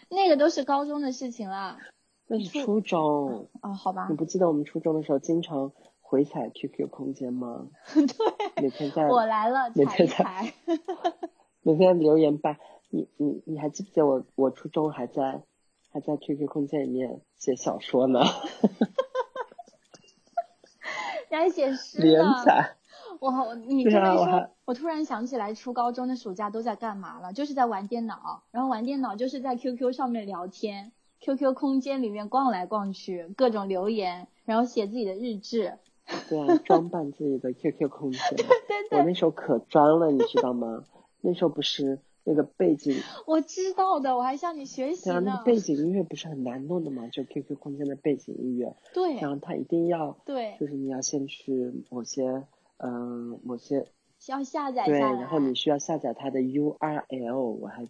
[0.09, 1.77] 那个都是高中的事情了。
[2.27, 3.49] 那是初中。
[3.62, 4.15] 哦，好吧你。
[4.15, 7.67] 不记得我们初中的时候经常回踩 QQ 空间吗？
[7.93, 10.53] 对，每天在我来了，每天在踩。
[11.62, 12.57] 每天留言吧，
[12.89, 15.43] 你你你还记不记得我我初中还在
[15.91, 18.21] 还在 QQ 空间里面写小说呢，
[21.29, 22.43] 你还写诗连呢。
[22.45, 22.75] 载。
[23.19, 27.34] 我你对这么一说，啊我突然想起来，初高中的暑假都在干嘛了？
[27.34, 35.77] 就是在玩电脑，然后玩电脑就是在 QQ 上面聊天，QQ 空间里面逛来逛去，各种留言，然后写自己的日志。
[36.27, 38.21] 对啊，装扮自己的 QQ 空间。
[38.36, 38.45] 对
[38.89, 40.86] 对，我那时候可装了，你知道吗？
[41.21, 42.95] 那时候不是那个背景，
[43.27, 45.43] 我知道的，我还向你学习对啊，那呢个。
[45.45, 47.08] 背景音乐不是很难弄的嘛？
[47.10, 52.43] 就 QQ 空间的背景音乐，对然后它一定要，对，就是你要先去某些，
[52.82, 53.86] 嗯、某些
[54.28, 57.88] 要下载对，然后你需要下载它的 URL，我还，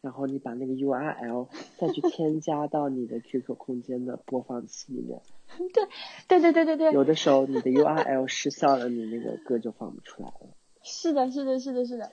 [0.00, 5.20] 然后你把那个 URL 再去添加到你的 QQ 空间的播放器里面。
[6.28, 10.48] 对对对对对对，有的时候你的 URL 失效了，你那个歌就放不出来了。
[10.82, 12.10] 是的，是的，是的，是的。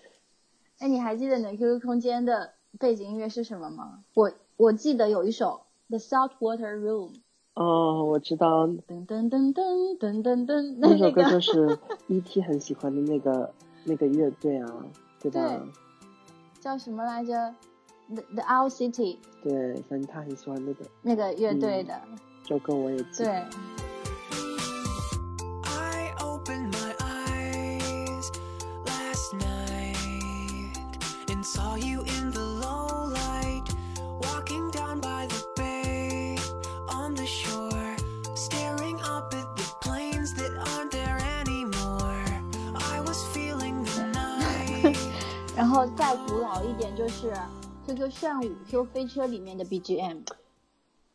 [0.80, 4.04] 哎，你还记得你的 QQ 空间的背景音乐是什么吗？
[4.14, 7.14] 我我记得有一首《The Saltwater Room》，
[7.60, 12.42] 哦，我知道，噔噔噔噔噔噔噔，那首歌就是 E.T.
[12.42, 14.72] 很喜欢的那个那个乐队啊，
[15.20, 15.42] 对吧？
[15.42, 15.60] 对
[16.62, 17.54] 叫什么来着
[18.08, 22.00] ？The The Owl City 对，反正他很喜欢那个，那个乐队的，
[22.44, 23.26] 这首歌我也记得。
[23.26, 23.44] 对。
[25.66, 28.32] I opened my eyes
[28.86, 29.98] last night
[31.28, 33.68] and saw you in the low light,
[34.22, 35.79] walking down by the bay
[45.80, 47.32] 后再古老一点就是
[47.86, 50.24] QQ 炫舞 Q 飞车里面的 BGM。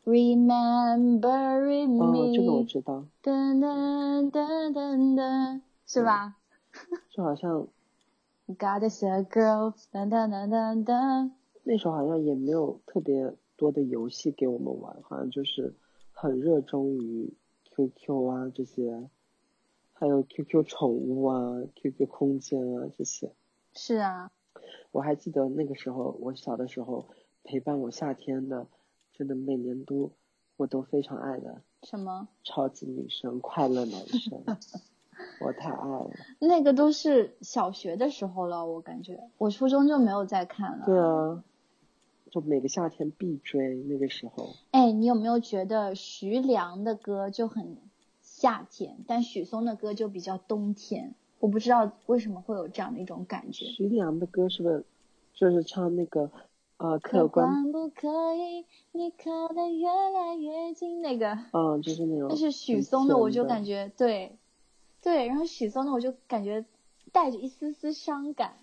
[0.03, 6.37] Remembering 哦 me，，这个我知道，噔噔噔噔噔，是吧
[7.13, 7.67] 就好像
[8.47, 11.29] ？Got a sad girl，噔噔噔噔噔。
[11.63, 15.75] 那时候好像也没有特别多的游戏给我们玩，好像就是
[16.11, 17.31] 很热衷于
[17.69, 19.07] QQ 啊这些，
[19.93, 23.31] 还有 QQ 宠物啊、QQ 空间啊这些。
[23.75, 24.31] 是啊，
[24.91, 27.05] 我还记得那个时候，我小的时候
[27.43, 28.67] 陪伴我夏天的，
[29.13, 30.11] 真的每年都
[30.57, 32.27] 我都非常爱的什么？
[32.43, 34.43] 超级女生、快乐男生，
[35.41, 36.09] 我太爱了。
[36.39, 40.85] 那个都是小学的时候了，我感觉我初中就没有再看了。
[40.85, 41.43] 对啊，
[42.31, 44.49] 就每个夏天必追那个时候。
[44.71, 47.77] 哎，你有没有觉得徐良的歌就很
[48.21, 51.13] 夏天，但许嵩的歌就比较冬天？
[51.45, 53.67] 我不知道为什么会有这样的一种感觉。
[53.67, 54.83] 徐良的歌是不是
[55.35, 56.31] 就是唱那个
[56.77, 62.29] 呃客客观，可不可以，你靠得越来越近，那个嗯，就是那种。
[62.29, 63.63] 但是许嵩的，我就感。
[63.63, 64.39] 觉对，
[65.03, 66.65] 对，然后许嵩的我就感觉
[67.11, 68.55] 带着一丝丝伤感。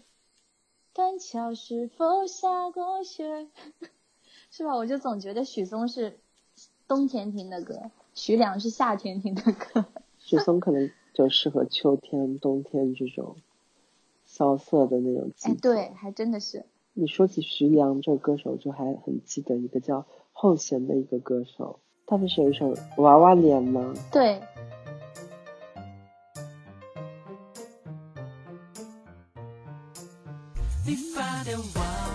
[0.93, 3.47] 断桥是否下过雪？
[4.51, 4.75] 是吧？
[4.75, 6.19] 我就总觉得许嵩是
[6.89, 9.85] 冬天听的歌，徐良是夏天听的歌。
[10.19, 13.37] 许嵩可能就适合秋天、冬天这种
[14.25, 15.55] 萧瑟的那种季节。
[15.55, 16.65] 哎，对，还真的是。
[16.95, 23.95] 你说起徐良这个歌手，就还很记得一个叫后弦的一个歌手，他不是有一首《娃娃脸》吗？
[24.11, 24.41] 对，
[30.87, 32.12] 你发的娃娃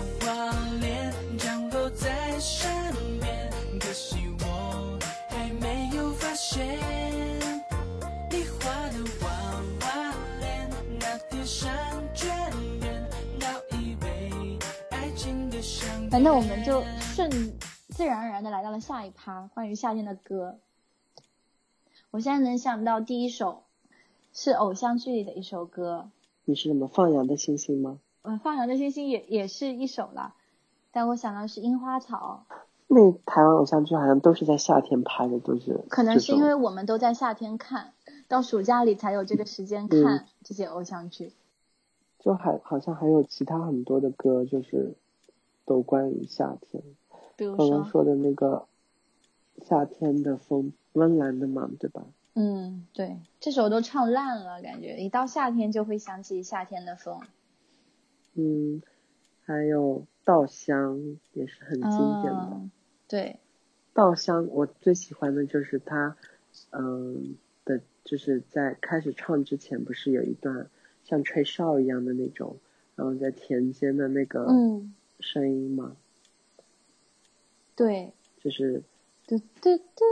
[16.22, 16.24] 的相片。
[16.24, 17.30] 反正我们就顺
[17.88, 20.58] 自然而然的来到了下一趴，关于夏天的歌。
[22.10, 23.64] 我现在能想到第一首
[24.32, 26.10] 是偶像剧里的一首歌，
[26.44, 27.98] 你是什么放羊的星星吗？
[28.22, 30.34] 嗯，放羊的星星也也是一首啦，
[30.90, 32.46] 但我想到是樱花草，
[32.86, 37.92] 那台湾偶像剧好像都是在夏天拍的，都是可能是因为我们都在夏天看，
[38.26, 41.32] 到暑假里才有这个时间嗯看这些偶像剧。
[42.18, 44.96] 就还好像还有其他很多的歌，就是
[45.68, 46.82] 都关于夏天。
[47.36, 48.66] 比如刚刚说，的那个
[49.60, 52.06] 夏天的风，温岚的嘛，对吧？
[52.34, 57.20] 嗯，对，这首都唱烂了，感觉一到夏天就会想起夏天的风。
[58.34, 58.80] 嗯，
[59.44, 61.90] 还有稻香也是很经
[62.22, 62.48] 典的。
[62.52, 62.70] 嗯，
[63.06, 63.40] 对，
[63.92, 66.16] 稻香我最喜欢的就是它
[66.70, 70.70] 嗯的，就是在开始唱之前，不是有一段
[71.04, 72.56] 像吹哨一样的那种，
[72.94, 75.96] 然后在田间的那个嗯，声音吗？
[77.76, 78.82] 对，就是
[79.26, 80.04] 嘟嘟嘟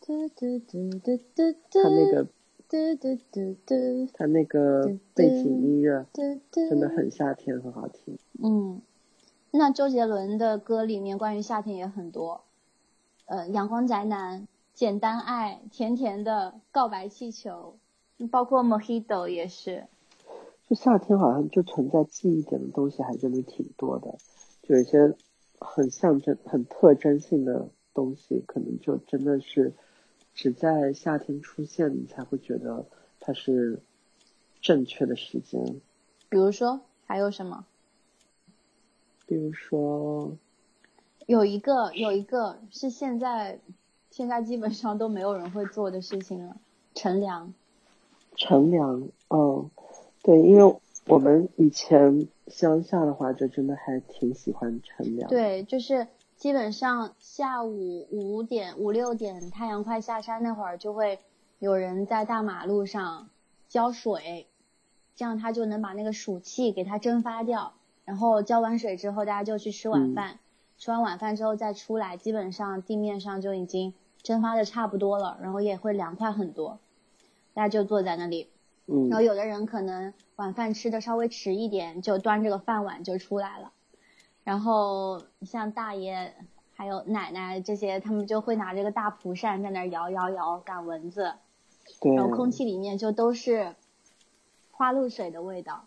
[0.00, 2.24] 嘟嘟嘟嘟嘟嘟，他那个
[2.68, 8.18] 嘟嘟嘟嘟他那个背景音乐真的很夏天，很好听。
[8.42, 8.82] 嗯。
[9.56, 12.42] 那周杰伦的歌里面关于夏天也很多，
[13.26, 17.76] 呃，阳光宅男、简单爱、甜甜的告白气球，
[18.32, 19.86] 包括 Mojito 也是。
[20.68, 24.16] 就夏天好像就存在记忆点的东西还真的挺多的，
[24.62, 25.14] 就有一些
[25.58, 29.72] 很象征、很特征性的东西，可能就真的是
[30.34, 32.86] 只在夏天出现，你才会觉得
[33.20, 33.80] 它是
[34.60, 35.80] 正确的时间。
[36.30, 37.66] 比如说还有什么？
[39.26, 40.36] 比如说，
[41.26, 43.58] 有一个有一个是现在
[44.10, 46.56] 现在基本上都没有人会做的事情了，
[46.94, 47.54] 乘凉。
[48.36, 49.70] 乘凉，嗯，
[50.24, 61.18] 对，因为我们以前乡下的话，就真的还挺喜欢乘凉。，对，就是基本上下午五点五六点太阳快下山那会儿，就会
[61.58, 63.28] 有人在大马路上
[63.68, 64.46] 浇水，
[65.14, 67.74] 这样它就能把那个暑气给它蒸发掉。
[68.06, 70.38] 然后浇完水之后，大家就去吃晚嗯饭，
[70.78, 76.78] 吃完晚饭之后再出来，基本上地面上就已经蒸发的差不多了，然后也会凉快很多。
[77.52, 78.48] 大家就坐在那里，
[78.86, 83.72] 嗯然后有的人可能晚饭吃的稍微迟一点，就端着个饭碗就出来了。
[84.44, 86.34] 然后像大爷
[86.74, 91.34] 还有奶奶这些，他们就会拿着个大蒲扇在那儿摇摇摇赶蚊子，
[92.00, 93.74] 对，然后空气里面就都是
[94.70, 95.86] 花露水的味道。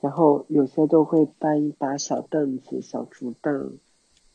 [0.00, 3.78] 然后有些都会搬一把小凳子、小竹凳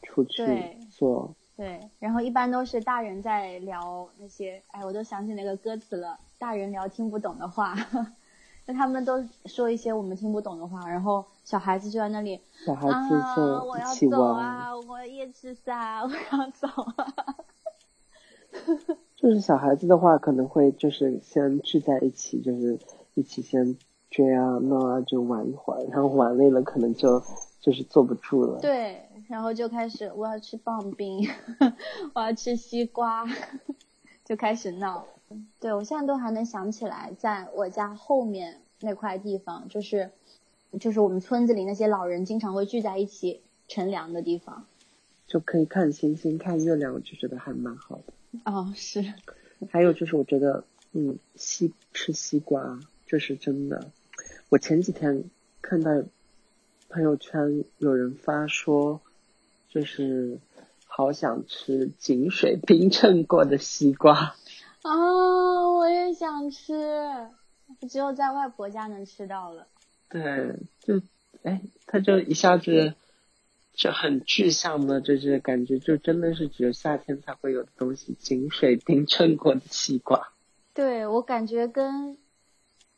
[0.02, 1.36] 出去对坐。
[1.58, 7.76] 对，然后一般都是大人在聊那些，哎，我都想起那个歌词了，大人聊听不懂的话，
[8.68, 17.36] 那他们都说一些我们听不懂的话，然后小孩子就在那里小孩子啊，我要走，啊，我夜吃撒，我要走啊。
[19.16, 22.80] 就是小孩子的话，可能会就是先聚在一起，就是
[23.14, 23.78] 一起先
[24.10, 27.22] 追啊闹啊，就玩一会儿，然后玩累了可能就
[27.60, 28.60] 就是坐不住了。
[28.60, 31.28] 对，然后就开始我要吃棒冰，
[32.14, 33.26] 我要吃西瓜，
[34.24, 35.06] 就开始闹。
[35.60, 40.12] 对我现在都还能想起来，在我家后面那块地方，就是
[40.80, 44.66] 就是我们村子里那些老人经常会聚在一起乘凉的地方。
[45.28, 48.14] 就可以看星星、看月亮，我就觉得还蛮好的。
[48.44, 49.14] 哦，是，
[49.72, 53.90] 还有就是，我觉得，嗯，西吃西瓜，这是真的。
[54.50, 55.24] 我前几天
[55.62, 56.04] 看到
[56.90, 59.02] 朋友圈有人发说，
[59.68, 60.38] 就是
[60.86, 64.36] 好想吃井水冰镇过的西瓜。
[64.86, 67.28] 啊，我也想吃，
[67.90, 69.66] 只有在外婆家能吃到了。
[70.10, 71.02] 对，就
[71.42, 72.94] 哎，他就一下子
[73.74, 80.30] 就很具象的，就是感觉就真的是只有夏天才会有的东西，井水冰镇过的西瓜。
[80.76, 82.16] 对我感觉跟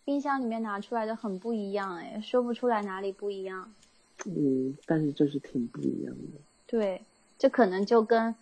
[0.03, 3.73] 冰箱里面拿出来的很不一样，哎，说不出来哪里不一样。
[4.25, 6.39] 嗯，但是就是挺不一样的。
[6.65, 7.01] 对，
[7.37, 8.35] 这可能就跟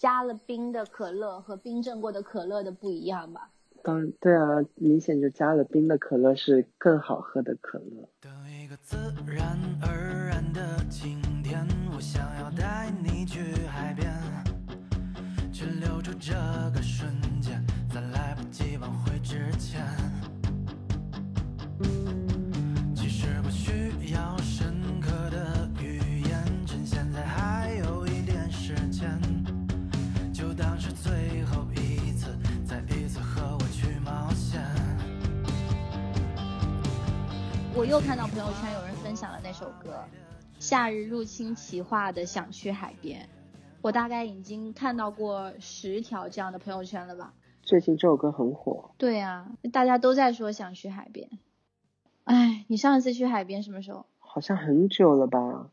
[0.00, 3.50] 加了冰的可乐和冰镇过的可乐的不一样吧。
[3.82, 8.08] 当然，对啊，明显就加了冰的可乐是更好喝的可乐。
[8.18, 14.10] 等一个自然而然的晴天，我想要带你去海边，
[15.52, 16.32] 去留住这
[16.74, 19.84] 个瞬间，在来不及挽回之前。
[37.80, 39.88] 我又看到朋友圈有人分享了那首歌
[40.58, 43.22] 《夏日入侵企划》的《想去海边》，
[43.80, 47.32] 我大概已经看到过十条这样的朋友圈了吧。
[47.62, 51.30] 最近这首歌很火，对啊，大家都在说想去海边。
[52.24, 54.04] 哎，你上一次去海边什么时候？
[54.18, 55.70] 好像很久了吧？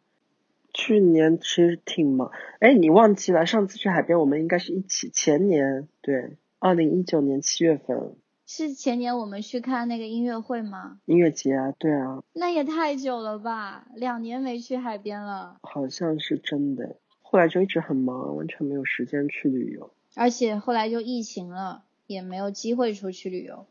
[0.74, 2.32] 去年其实挺忙。
[2.62, 3.46] 哎，你忘记了？
[3.46, 8.16] 上次去海边我们应该是一起，前年对，二零一九年七月份
[8.50, 11.02] 是前年我们去看那个音乐会吗？
[11.04, 15.58] 音乐节啊，对啊，那也太久了吧，两年没去海边了。
[15.64, 16.96] 好像是真的。
[17.22, 19.92] 后来就一直很忙，完全没有时间去旅游。
[20.16, 23.66] 而且后来就疫情了，也没有机会出去旅游。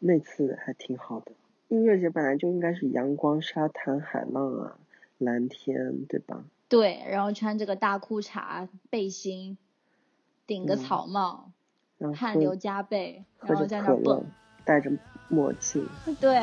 [0.00, 1.30] 那次还挺好的。
[1.68, 4.76] 音乐节本来就应该是阳光、沙滩、海浪啊，
[5.18, 6.44] 蓝天，对吧？
[6.68, 9.56] 对，然后穿这个大裤衩、背心，
[10.48, 11.52] 顶个嗯草帽，
[12.14, 14.24] 汗流浃背，喝然后在那儿蹦。，
[14.64, 14.90] 戴着
[15.28, 15.86] 墨镜，
[16.20, 16.40] 对，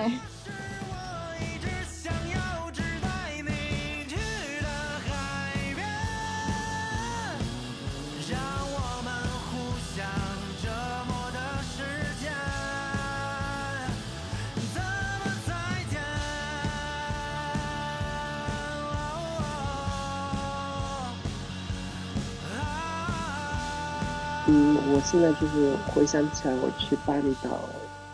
[24.46, 27.70] 嗯，我现在就是回想起来，我去巴厘岛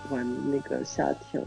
[0.10, 1.44] 玩那个夏天，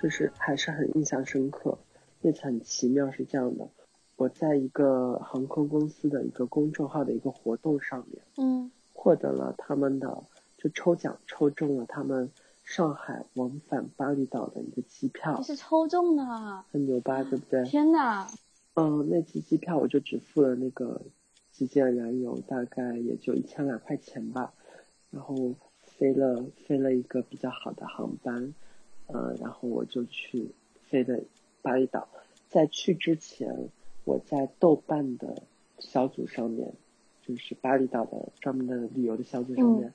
[0.00, 1.78] 就是还是很印象深刻。
[2.22, 3.68] 那次很奇妙，是这样的，
[4.16, 10.22] 我在一个航空公司的一个公众号的一个活动上面，嗯获得了他们的
[10.58, 12.30] 就抽奖抽中了他们
[12.62, 17.64] 上海往返巴厘岛的一个机票你，是抽中的，很牛吧，对不对？
[17.64, 18.28] 天哪！
[18.74, 21.00] 嗯，那次机票我就只付了那个
[21.60, 24.54] 基建燃油，大概也就一千来块钱吧，
[25.10, 28.54] 然后飞了飞了一个比较好的航班，
[29.08, 30.52] 呃，然后我就去
[30.88, 31.22] 飞的
[31.60, 32.08] 巴厘岛。
[32.48, 33.68] 在去之前，
[34.06, 35.42] 我在豆瓣的
[35.78, 36.72] 小组上面，
[37.26, 39.92] 就是巴厘岛的专门的旅游的小组上面、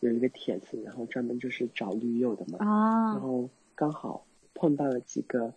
[0.00, 5.54] 有一个帖子，然后专门就是找驴友的嘛，然啊，后刚好碰到了几个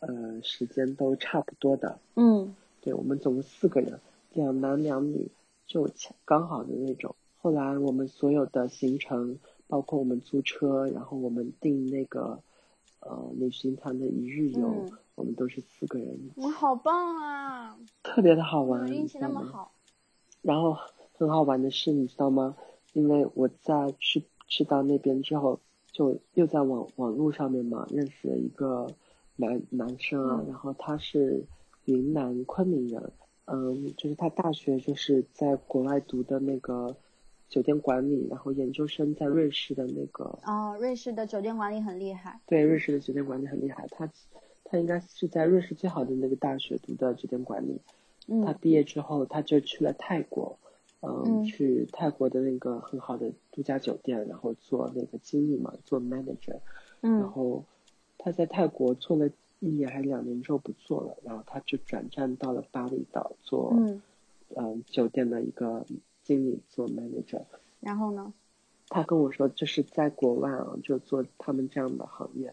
[0.00, 2.54] 呃时间都差不多的，嗯。
[2.84, 4.00] 对我们总共四个人，
[4.34, 5.30] 两男两女，
[5.66, 7.14] 就恰刚好的那种。
[7.38, 12.38] 后来我们所有的行程，包括我们租车，然后我们订那个
[13.00, 17.78] 呃旅行团的一日游，嗯我们都是四个人一起，我好棒啊！
[18.02, 18.90] 特别的好玩？
[19.20, 19.72] 那么好。
[20.40, 20.76] 然后
[21.12, 22.56] 很好玩的是，你知道吗？
[22.94, 25.60] 因为我在去去到那边之后，
[25.92, 28.88] 就又在网网络上面嘛认识了一个
[29.36, 31.44] 男男生啊，嗯然后他是
[31.84, 33.12] 云南昆明人，
[33.46, 36.96] 嗯，就是他大学就是在国外读的那个
[37.48, 42.40] 酒店管理，然后研究生在瑞士的那个哦，瑞士的酒店管理很厉害。
[42.46, 44.08] 对，瑞士的酒店管理很厉害，他
[44.64, 47.80] 他应该是在瑞士最好的那个大学读的酒店管理。
[48.44, 50.56] 他嗯毕业之后，他就去了泰国，
[51.00, 56.60] 嗯，嗯去泰国的那个很好的度假酒店，然后做那个经理嘛，做 manager。
[57.00, 57.64] 嗯然嗯后
[58.16, 59.28] 他在泰国做了
[59.62, 64.02] 一年还是两年之后不做了，然后他就转战到了巴厘岛做嗯，
[64.56, 65.86] 嗯酒店的一个
[66.24, 67.42] 经理，做 manager。
[67.78, 68.34] 然后呢？
[68.88, 72.52] 他跟我说，就是在国外啊，就做他们这样的行业，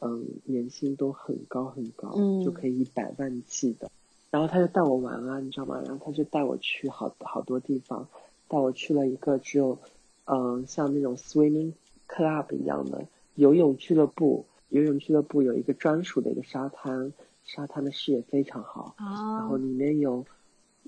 [0.00, 3.90] 嗯，年薪都很高很高，嗯就可以一百万计的。
[4.30, 5.80] 然后他就带我玩啊，你知道吗？
[5.86, 8.06] 然后他就带我去好好多地方，
[8.48, 9.78] 带我去了一个只有，
[10.26, 11.72] 嗯，像那种 swimming
[12.06, 14.44] club 一样的游泳俱乐部。
[14.70, 17.12] 游泳俱乐部有一个专属的一个沙滩，
[17.44, 20.24] 沙滩的视野非常好，然啊后里面有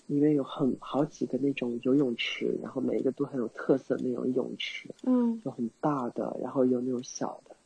[0.06, 5.40] 里面有很好几个那种游泳池，然后每一个都很有特色的那种泳池，嗯。
[5.44, 7.56] 有很大的，然后有那种小的，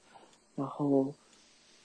[0.55, 1.15] 然后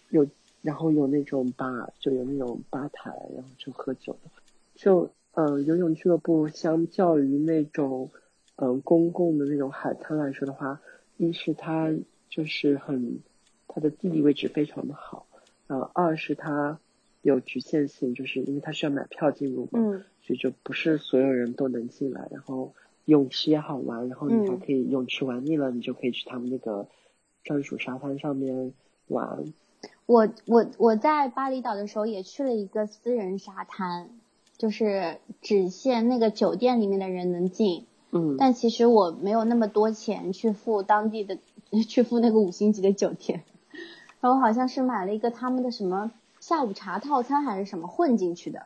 [0.10, 0.26] 有
[0.62, 4.30] 然后有那种吧，就有那种吧台，然后就喝酒的，
[4.76, 8.10] 就嗯、呃游泳俱乐部相较于那种
[8.56, 10.80] 嗯、呃公共的那种海滩来说的话，
[11.18, 11.94] 一是它
[12.30, 13.20] 就是很
[13.74, 15.26] 它的地理位置非常的好，
[15.68, 16.80] 然后二是它
[17.22, 22.28] 有局限性，就是因为它需要买票进入嘛，嗯所以就不是所有人都能进来。
[22.32, 22.74] 然后
[23.06, 26.88] 泳池也好玩，然后你还嗯可以泳池玩腻了，你就可以去他们那个
[27.44, 28.74] 专属沙滩上面
[29.08, 29.46] 玩。
[30.06, 34.10] 我我我在巴厘岛的时候也去了一个私人沙滩，
[34.58, 41.38] 就是只限那个酒店里面的人能进，嗯，但其实我没有那么多钱去付当地的
[41.88, 43.44] 去付那个五星级的酒店，
[44.22, 48.66] 然后好像是买了一个他们的什么下午茶套餐还是什么混进去的，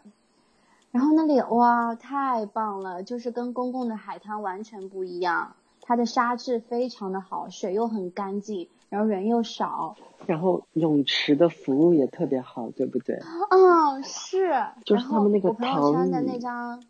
[0.92, 9.96] 然后那里哇太棒了，就是跟公共的海滩完全不一样，它的沙质非常的好，水又很干净，然后人又少，
[10.26, 13.20] 然后泳池的服务也特别好，对不对？
[13.50, 16.84] 嗯，是，就是他们那个我朋友圈的那张，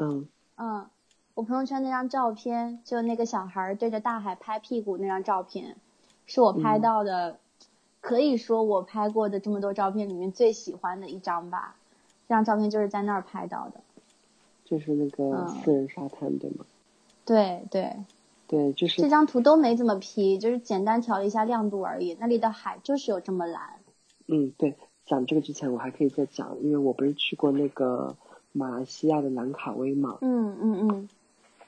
[0.00, 0.86] 嗯，嗯，
[1.34, 5.76] 我朋友圈那张照片，就那个小孩对着大海拍屁股那张照片，
[6.26, 6.80] 是我拍嗯。
[6.80, 7.38] 到的，
[8.04, 11.74] 可以说我拍过的这么多照片里面最喜欢的一张吧。
[12.28, 13.80] 这张照片就是在那儿拍到的。
[14.62, 16.66] 就是那个嗯私人沙滩，对吗？
[17.24, 17.96] 对对，
[18.46, 22.14] 对，就是这张图都没怎么 P，就是简单调了一下亮度而已。
[22.20, 23.80] 那里的海就是有这么蓝。
[24.26, 24.74] 嗯，对，
[25.06, 28.16] 讲这个之前我还可以再讲，因为我不是去过那个
[28.52, 31.08] 马来西亚的兰卡威嘛，嗯嗯嗯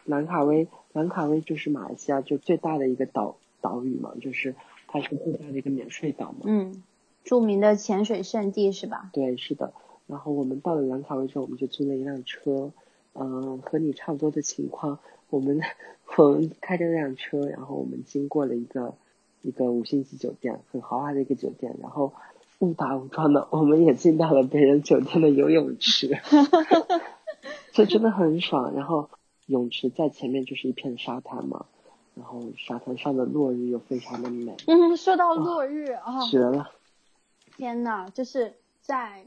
[0.05, 4.55] 兰卡威，兰卡威就是马来西亚就最大的一个岛岛屿嘛，就是
[4.89, 6.41] 它是最大的一个免税岛嘛。
[6.45, 6.83] 嗯，
[7.25, 9.11] 著名的潜水圣地是吧？
[9.13, 9.73] 对，是的。
[10.07, 12.71] 然后我们到了兰卡威之后，我们就租了一辆车，
[13.15, 15.61] 嗯，和你差不多的情况，我们
[16.17, 18.95] 我们开着那辆车，然后我们经过了一个
[19.43, 22.13] 一个五星级酒店，很豪华的一个酒店，然后
[22.61, 26.17] 误打误撞的，我们也进到了别人酒店的游泳池，
[27.73, 28.73] 这真的很爽。
[28.75, 29.11] 然后
[29.47, 31.67] 泳池在前面就是一片沙滩嘛，
[32.17, 36.73] 然后沙滩上的落日又非常的美，嗯，说到落日啊，绝了。
[37.57, 39.27] 天呐，就是在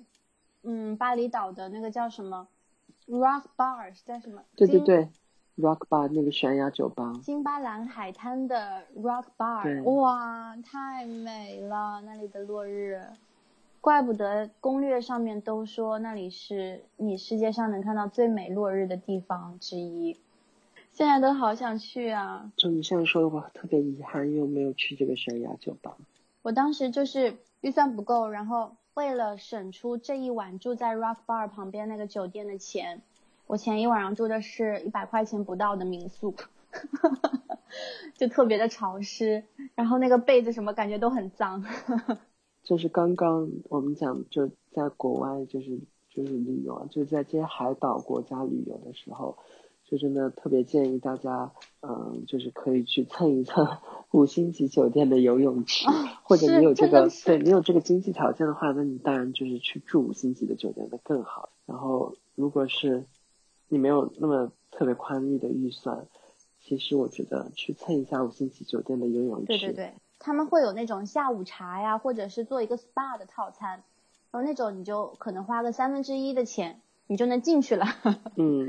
[0.64, 2.48] 嗯巴厘岛的那个叫什么
[3.08, 4.42] Rock Bar 是在什么？
[4.56, 5.08] 对对对
[5.58, 13.04] ，Rock Bar 那个悬崖酒吧，金巴兰海滩的 Rock Bar，哇，太美了，那里的落日，
[13.82, 20.18] 怪不得攻略上面都说那里是你世界上能看到最美落日的地方之一。
[21.00, 22.52] 现在都好想去啊！
[22.58, 25.96] 就你现在说的话，特别遗憾，因为没有去这个悬崖酒吧。
[26.42, 33.02] 我当时就是预算不够，然后为了省出这一晚住在 Rock Bar 旁边那个酒店的钱，
[33.48, 36.36] 我前一晚上住的是一百块钱不到的民宿，
[38.20, 39.46] 就特别的潮湿，
[39.76, 41.64] 然后那个被子什么感觉都很脏。
[42.62, 45.80] 就是刚刚我们讲，就在国外，就是
[46.10, 49.38] 就是旅游啊，就是在这些海岛国家旅游的时候，
[49.90, 53.68] 就真的特别建议大家，嗯，就是可以去蹭一蹭
[54.12, 55.88] 五星级酒店的游泳池，
[56.24, 61.50] 或者你有这个，对你有这个经济条件的话，那你当然就是去住五星级的酒店，那更好。
[61.66, 63.06] 然后如果是
[63.68, 66.06] 你没有那么特别宽裕的预算，
[66.60, 73.82] 其实我觉得去蹭一下五星级酒店的游泳池，对对对，他们会有那种下午茶呀，或者是做一个 SPA 的套餐，
[74.30, 77.86] 然后那种你就可能花个三分之一的钱，你就能进去了。
[78.38, 78.68] 嗯，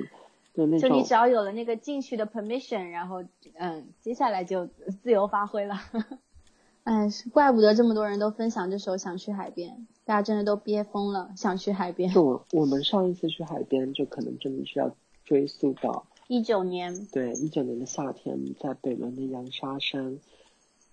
[0.55, 3.25] 就那种就你只要有了那个进去的 permission，然后
[3.55, 4.67] 嗯，接下来就
[5.03, 5.77] 自由发挥了。
[6.83, 9.71] 哎，是怪不得这么多人都分享这首《想去海边》，
[10.05, 12.11] 大家真的都憋疯了，想去海边。
[12.11, 14.91] 就我我们上一次去海边，就可能真的是要
[15.25, 20.19] 追溯到一九年，对一九年的夏天，在北仑的洋沙山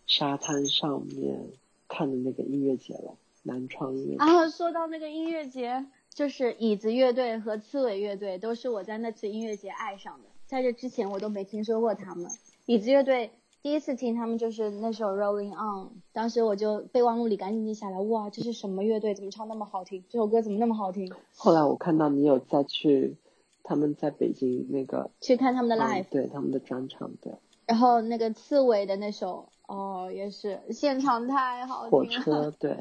[0.05, 1.47] 沙滩上面
[1.87, 4.23] 看的那个音乐节了，南昌音乐节。
[4.23, 5.85] 啊，说到那个音乐节，
[6.17, 12.31] 就是椅子乐队和刺猬乐队都是我在那次音乐节爱上的，在这之前我都没听说过他们。
[12.65, 13.29] 椅子乐队
[13.61, 19.13] 第一次听他们就是那首《Rolling On》，当时我就备忘录里赶紧记下来，哇，这是什么乐队？
[19.13, 20.03] 怎么唱那么好听？
[20.09, 21.13] 这首歌怎么那么好听？
[21.35, 23.15] 后来我看到你有再去
[23.61, 27.31] 他们在北京那个去看他们的嗯 live，、对他们的专场，对
[27.67, 32.23] 然后那个刺猬的那首，哦，也是现场太好听了。
[32.23, 32.71] 车，对，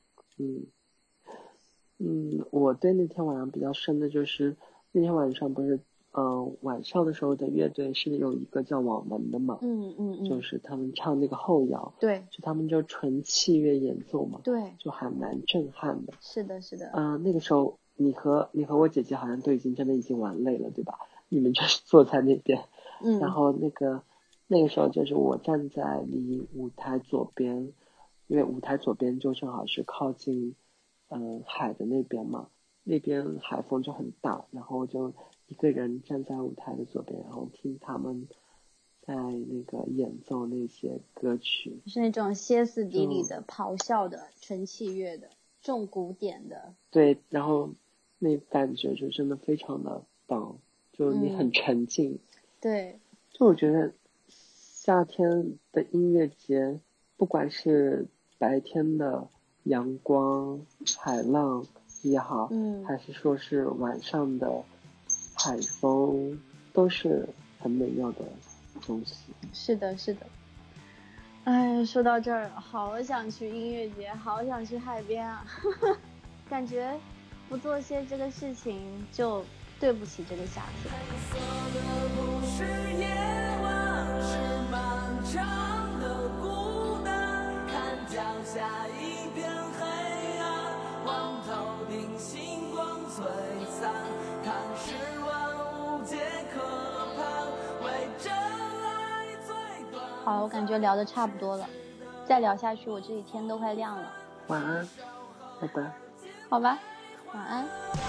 [0.38, 0.64] 嗯
[1.98, 4.56] 嗯，我对那天晚上比较深的就是
[4.92, 5.80] 那天晚上不是，
[6.12, 16.12] 嗯、晚上的时候的乐队是有一个叫网文的嘛，嗯嗯嗯，就是他们唱那个后摇，对就他们就纯器乐演奏嘛，对，就还蛮震撼的。
[16.20, 20.98] 是的，是的，嗯、那个时候你和你和我姐姐好像都已经真的已经玩累了，对吧？
[21.28, 22.64] 你们就是坐在那边，
[23.02, 24.02] 嗯，然后那个
[24.46, 27.72] 那个时候就是我站在离舞台左边，
[28.26, 30.54] 因为舞台左边就正好是靠近
[31.08, 32.48] 嗯、海的那边嘛，
[32.84, 35.14] 那边海风就很大，然后我就
[35.46, 38.26] 一个人站在舞台的左边，然后听他们
[39.02, 45.30] 在那个演奏那些歌曲，是那种歇斯底里嗯的、咆哮的、纯器乐的、
[45.62, 47.70] 重古典的，对，然后
[48.18, 50.58] 那感觉就真的非常的棒，
[50.92, 51.52] 就你很嗯。
[51.52, 52.18] 沉浸，
[52.60, 52.98] 对，
[53.30, 53.92] 就我觉得
[54.28, 56.80] 夏天的音乐节，
[57.16, 59.28] 不管是白天的
[59.66, 60.58] 阳光、
[60.98, 61.64] 海浪
[62.02, 64.50] 也好，嗯还是说是晚上的
[65.34, 66.36] 海风，
[66.72, 67.28] 都是
[67.60, 68.24] 很美妙的
[68.86, 69.14] 东西。
[69.52, 70.26] 是的，是的。
[71.44, 75.44] 哎，说到这儿，好想去音乐节，好想去海边啊！
[76.50, 76.98] 感觉
[77.48, 78.80] 不做些这个事情，
[79.12, 79.44] 就
[79.78, 80.92] 对不起这个夏天。
[100.26, 101.64] 好，我感觉聊的差不多了，
[102.26, 104.12] 再聊下去，我这里天都快亮了。
[104.48, 104.88] 晚安，
[105.60, 105.92] 拜拜。
[106.50, 106.76] 好吧，
[107.32, 107.64] 晚安。「